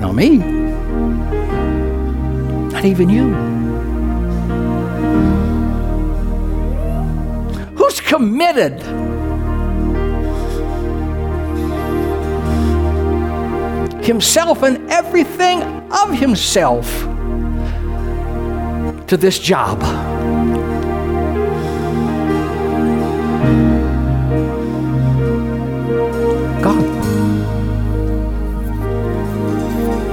Not 0.00 0.14
me. 0.14 0.38
Not 2.72 2.86
even 2.86 3.10
you. 3.10 3.34
Who's 7.76 8.00
committed? 8.00 8.80
Himself 14.04 14.62
and 14.62 14.90
everything 14.90 15.62
of 15.90 16.10
himself 16.12 16.86
to 19.06 19.16
this 19.16 19.38
job. 19.38 19.80
God. 26.62 26.84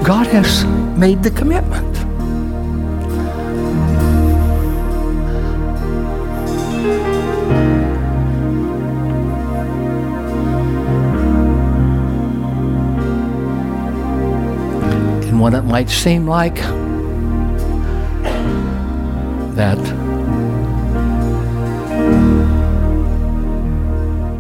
God 0.06 0.28
has 0.28 0.66
made 0.98 1.22
the 1.24 1.32
commitment. 1.32 1.91
When 15.42 15.56
it 15.56 15.64
might 15.64 15.89
seem 15.89 16.28
like 16.28 16.58
that 19.56 19.80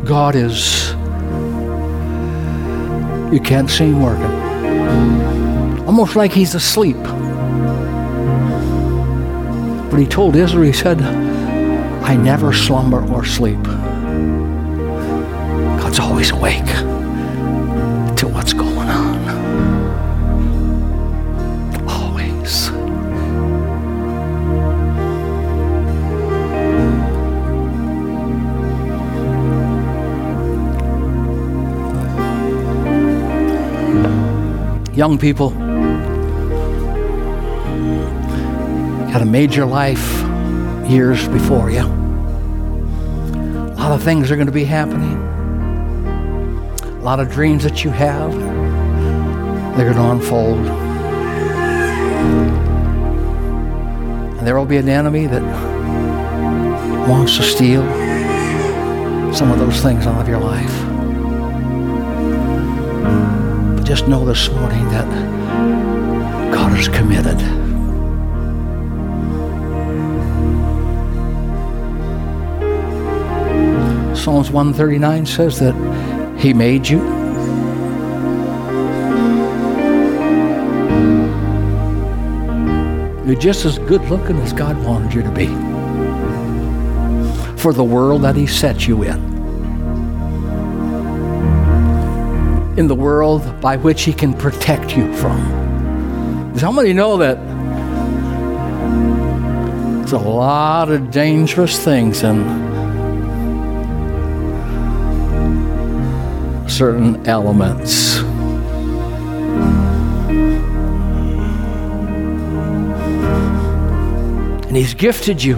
God 0.05 0.35
is, 0.35 0.91
you 3.33 3.39
can't 3.43 3.67
see 3.67 3.85
him 3.85 4.03
working. 4.03 4.29
Almost 5.87 6.15
like 6.15 6.31
he's 6.31 6.53
asleep. 6.53 7.01
But 9.89 9.97
he 9.99 10.05
told 10.05 10.35
Israel, 10.35 10.65
he 10.65 10.71
said, 10.71 11.01
I 11.01 12.15
never 12.15 12.53
slumber 12.53 13.03
or 13.11 13.25
sleep. 13.25 13.63
God's 15.81 15.99
always 15.99 16.29
awake 16.29 16.60
Young 35.01 35.17
people, 35.17 35.49
got 39.09 39.23
a 39.23 39.25
major 39.25 39.65
life 39.65 40.21
years 40.87 41.27
before 41.29 41.71
you. 41.71 41.81
A 41.81 43.73
lot 43.79 43.93
of 43.93 44.03
things 44.03 44.29
are 44.29 44.35
going 44.35 44.45
to 44.45 44.51
be 44.51 44.63
happening. 44.63 45.17
A 46.83 47.01
lot 47.01 47.19
of 47.19 47.31
dreams 47.31 47.63
that 47.63 47.83
you 47.83 47.89
have, 47.89 48.31
they're 49.75 49.91
going 49.91 49.95
to 49.95 50.11
unfold. 50.11 50.59
And 54.37 54.45
there 54.45 54.55
will 54.55 54.67
be 54.67 54.77
an 54.77 54.87
enemy 54.87 55.25
that 55.25 55.41
wants 57.09 57.37
to 57.37 57.43
steal 57.43 57.81
some 59.33 59.49
of 59.49 59.57
those 59.57 59.81
things 59.81 60.05
out 60.05 60.21
of 60.21 60.27
your 60.27 60.37
life. 60.37 60.80
Just 63.91 64.07
know 64.07 64.23
this 64.23 64.49
morning 64.51 64.85
that 64.85 65.05
God 66.53 66.79
is 66.79 66.87
committed. 66.87 67.37
Psalms 74.15 74.49
139 74.49 75.25
says 75.25 75.59
that 75.59 75.75
He 76.39 76.53
made 76.53 76.87
you. 76.87 76.99
You're 83.25 83.41
just 83.41 83.65
as 83.65 83.77
good 83.77 84.05
looking 84.05 84.37
as 84.37 84.53
God 84.53 84.81
wanted 84.85 85.13
you 85.13 85.21
to 85.21 85.31
be 85.31 85.47
for 87.57 87.73
the 87.73 87.83
world 87.83 88.21
that 88.21 88.37
He 88.37 88.47
set 88.47 88.87
you 88.87 89.03
in. 89.03 89.30
In 92.81 92.87
the 92.87 92.95
world 92.95 93.61
by 93.61 93.77
which 93.77 94.01
He 94.01 94.11
can 94.11 94.33
protect 94.33 94.97
you 94.97 95.15
from. 95.17 96.51
Does 96.53 96.63
many 96.71 96.93
know 96.93 97.15
that 97.17 97.37
there's 99.99 100.13
a 100.13 100.17
lot 100.17 100.89
of 100.89 101.11
dangerous 101.11 101.77
things 101.77 102.23
in 102.23 102.39
certain 106.67 107.23
elements. 107.27 108.17
And 114.67 114.75
He's 114.75 114.95
gifted 114.95 115.43
you, 115.43 115.57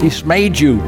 He's 0.00 0.24
made 0.24 0.58
you. 0.58 0.80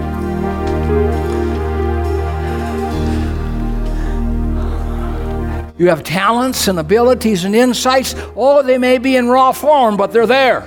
You 5.78 5.88
have 5.90 6.02
talents 6.02 6.66
and 6.66 6.80
abilities 6.80 7.44
and 7.44 7.54
insights. 7.54 8.16
Oh, 8.34 8.62
they 8.64 8.78
may 8.78 8.98
be 8.98 9.14
in 9.14 9.28
raw 9.28 9.52
form, 9.52 9.96
but 9.96 10.10
they're 10.10 10.26
there. 10.26 10.62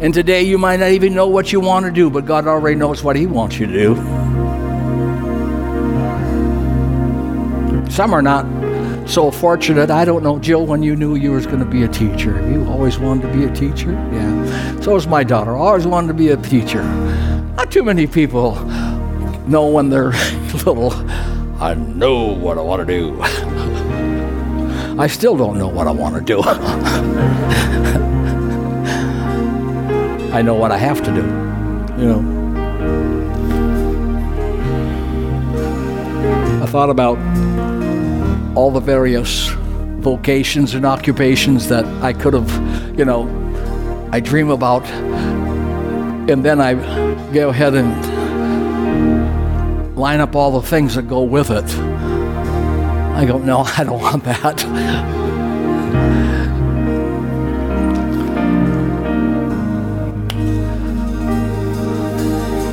And 0.00 0.14
today 0.14 0.42
you 0.42 0.58
might 0.58 0.78
not 0.78 0.90
even 0.90 1.12
know 1.12 1.26
what 1.26 1.52
you 1.52 1.58
want 1.58 1.84
to 1.86 1.90
do, 1.90 2.08
but 2.08 2.24
God 2.24 2.46
already 2.46 2.76
knows 2.76 3.02
what 3.02 3.16
He 3.16 3.26
wants 3.26 3.58
you 3.58 3.66
to 3.66 3.72
do. 3.72 3.94
Some 7.90 8.14
are 8.14 8.22
not 8.22 8.61
so 9.06 9.30
fortunate. 9.30 9.90
I 9.90 10.04
don't 10.04 10.22
know, 10.22 10.38
Jill, 10.38 10.66
when 10.66 10.82
you 10.82 10.96
knew 10.96 11.14
you 11.14 11.32
was 11.32 11.46
going 11.46 11.58
to 11.58 11.64
be 11.64 11.82
a 11.82 11.88
teacher. 11.88 12.32
You 12.50 12.66
always 12.66 12.98
wanted 12.98 13.30
to 13.30 13.32
be 13.36 13.44
a 13.44 13.52
teacher? 13.52 13.92
Yeah. 13.92 14.80
So 14.80 14.94
was 14.94 15.06
my 15.06 15.24
daughter. 15.24 15.56
Always 15.56 15.86
wanted 15.86 16.08
to 16.08 16.14
be 16.14 16.28
a 16.28 16.36
teacher. 16.36 16.82
Not 17.56 17.70
too 17.70 17.82
many 17.82 18.06
people 18.06 18.54
know 19.46 19.68
when 19.68 19.90
they're 19.90 20.10
little, 20.64 20.92
I 21.60 21.74
know 21.74 22.24
what 22.24 22.58
I 22.58 22.62
want 22.62 22.86
to 22.86 22.92
do. 22.92 23.20
I 24.98 25.06
still 25.06 25.36
don't 25.36 25.58
know 25.58 25.68
what 25.68 25.86
I 25.86 25.90
want 25.90 26.14
to 26.16 26.20
do. 26.20 26.42
I 30.32 30.42
know 30.42 30.54
what 30.54 30.70
I 30.72 30.78
have 30.78 31.02
to 31.02 31.10
do. 31.12 31.22
You 32.00 32.08
know. 32.08 32.42
I 36.62 36.66
thought 36.66 36.90
about 36.90 37.18
all 38.54 38.70
the 38.70 38.80
various 38.80 39.48
vocations 40.02 40.74
and 40.74 40.84
occupations 40.84 41.68
that 41.68 41.84
I 42.02 42.12
could 42.12 42.34
have, 42.34 42.98
you 42.98 43.04
know, 43.04 43.28
I 44.12 44.20
dream 44.20 44.50
about. 44.50 44.84
And 46.28 46.44
then 46.44 46.60
I 46.60 46.74
go 47.32 47.48
ahead 47.48 47.74
and 47.74 47.92
line 49.96 50.20
up 50.20 50.36
all 50.36 50.60
the 50.60 50.66
things 50.66 50.94
that 50.96 51.08
go 51.08 51.22
with 51.22 51.50
it. 51.50 51.64
I 53.14 53.24
go, 53.26 53.38
no, 53.38 53.60
I 53.60 53.84
don't 53.84 54.00
want 54.00 54.24
that. 54.24 54.60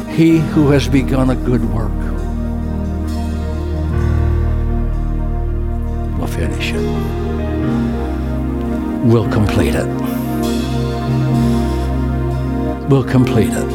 He 0.10 0.40
who 0.40 0.72
has 0.72 0.90
begun 0.90 1.30
a 1.30 1.36
good 1.36 1.64
work 1.74 2.09
finish 6.40 6.72
it, 6.72 6.86
We'll 9.04 9.30
complete 9.30 9.76
it. 9.76 9.88
We'll 12.90 13.04
complete 13.04 13.50
it. 13.52 13.70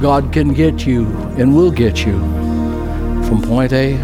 God 0.00 0.32
can 0.32 0.52
get 0.52 0.84
you 0.84 1.06
and 1.38 1.54
will 1.54 1.70
get 1.70 2.04
you 2.04 2.18
from 3.26 3.40
point 3.42 3.72
A 3.72 3.98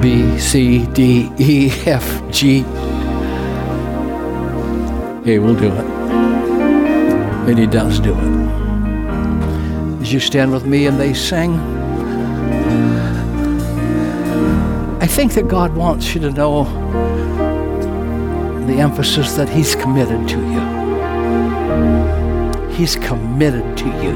B, 0.00 0.38
C, 0.38 0.86
D, 0.86 1.30
E, 1.38 1.70
F, 1.84 2.06
G. 2.30 2.64
He 5.24 5.38
will 5.38 5.54
do 5.54 5.70
it. 5.70 5.89
And 7.50 7.58
He 7.58 7.66
does 7.66 7.98
do 7.98 8.12
it. 8.12 8.24
As 10.00 10.12
you 10.12 10.20
stand 10.20 10.52
with 10.52 10.64
me 10.64 10.86
and 10.86 11.00
they 11.00 11.12
sing, 11.12 11.58
I 15.00 15.06
think 15.08 15.32
that 15.32 15.48
God 15.48 15.74
wants 15.74 16.14
you 16.14 16.20
to 16.20 16.30
know 16.30 16.62
the 18.68 18.74
emphasis 18.74 19.34
that 19.34 19.48
He's 19.48 19.74
committed 19.74 20.28
to 20.28 20.38
you. 20.38 20.60
He's 22.70 22.94
committed 22.94 23.76
to 23.78 23.86
you. 24.00 24.14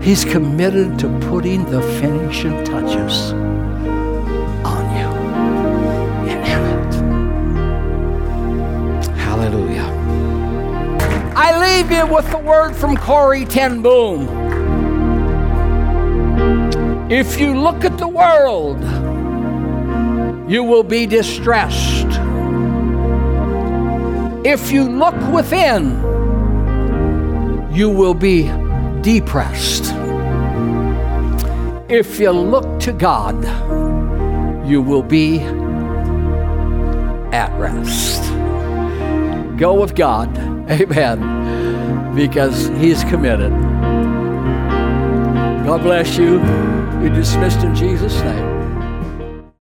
He's 0.00 0.24
committed 0.24 0.96
to 1.00 1.08
putting 1.28 1.64
the 1.64 1.82
finishing 2.00 2.62
touches 2.64 3.32
leave 11.80 11.92
you 11.92 12.06
with 12.14 12.30
the 12.30 12.36
word 12.36 12.76
from 12.76 12.94
Corrie 12.94 13.46
ten 13.46 13.80
Boom. 13.80 14.28
If 17.10 17.40
you 17.40 17.58
look 17.58 17.86
at 17.86 17.96
the 17.96 18.06
world, 18.06 18.78
you 20.50 20.62
will 20.62 20.82
be 20.82 21.06
distressed. 21.06 22.06
If 24.44 24.70
you 24.70 24.84
look 24.84 25.16
within, 25.32 25.92
you 27.72 27.88
will 27.88 28.14
be 28.14 28.42
depressed. 29.00 29.84
If 31.88 32.20
you 32.20 32.30
look 32.30 32.78
to 32.80 32.92
God, 32.92 33.42
you 34.68 34.82
will 34.82 35.02
be 35.02 35.38
at 37.32 37.50
rest. 37.58 38.22
Go 39.58 39.80
with 39.80 39.94
God, 39.94 40.36
amen, 40.70 41.29
because 42.14 42.68
He's 42.68 43.02
committed. 43.04 43.52
God 45.66 45.82
bless 45.82 46.16
you. 46.16 46.38
You're 47.00 47.14
dismissed 47.14 47.60
in 47.60 47.74
Jesus' 47.74 48.20
name. 48.22 48.59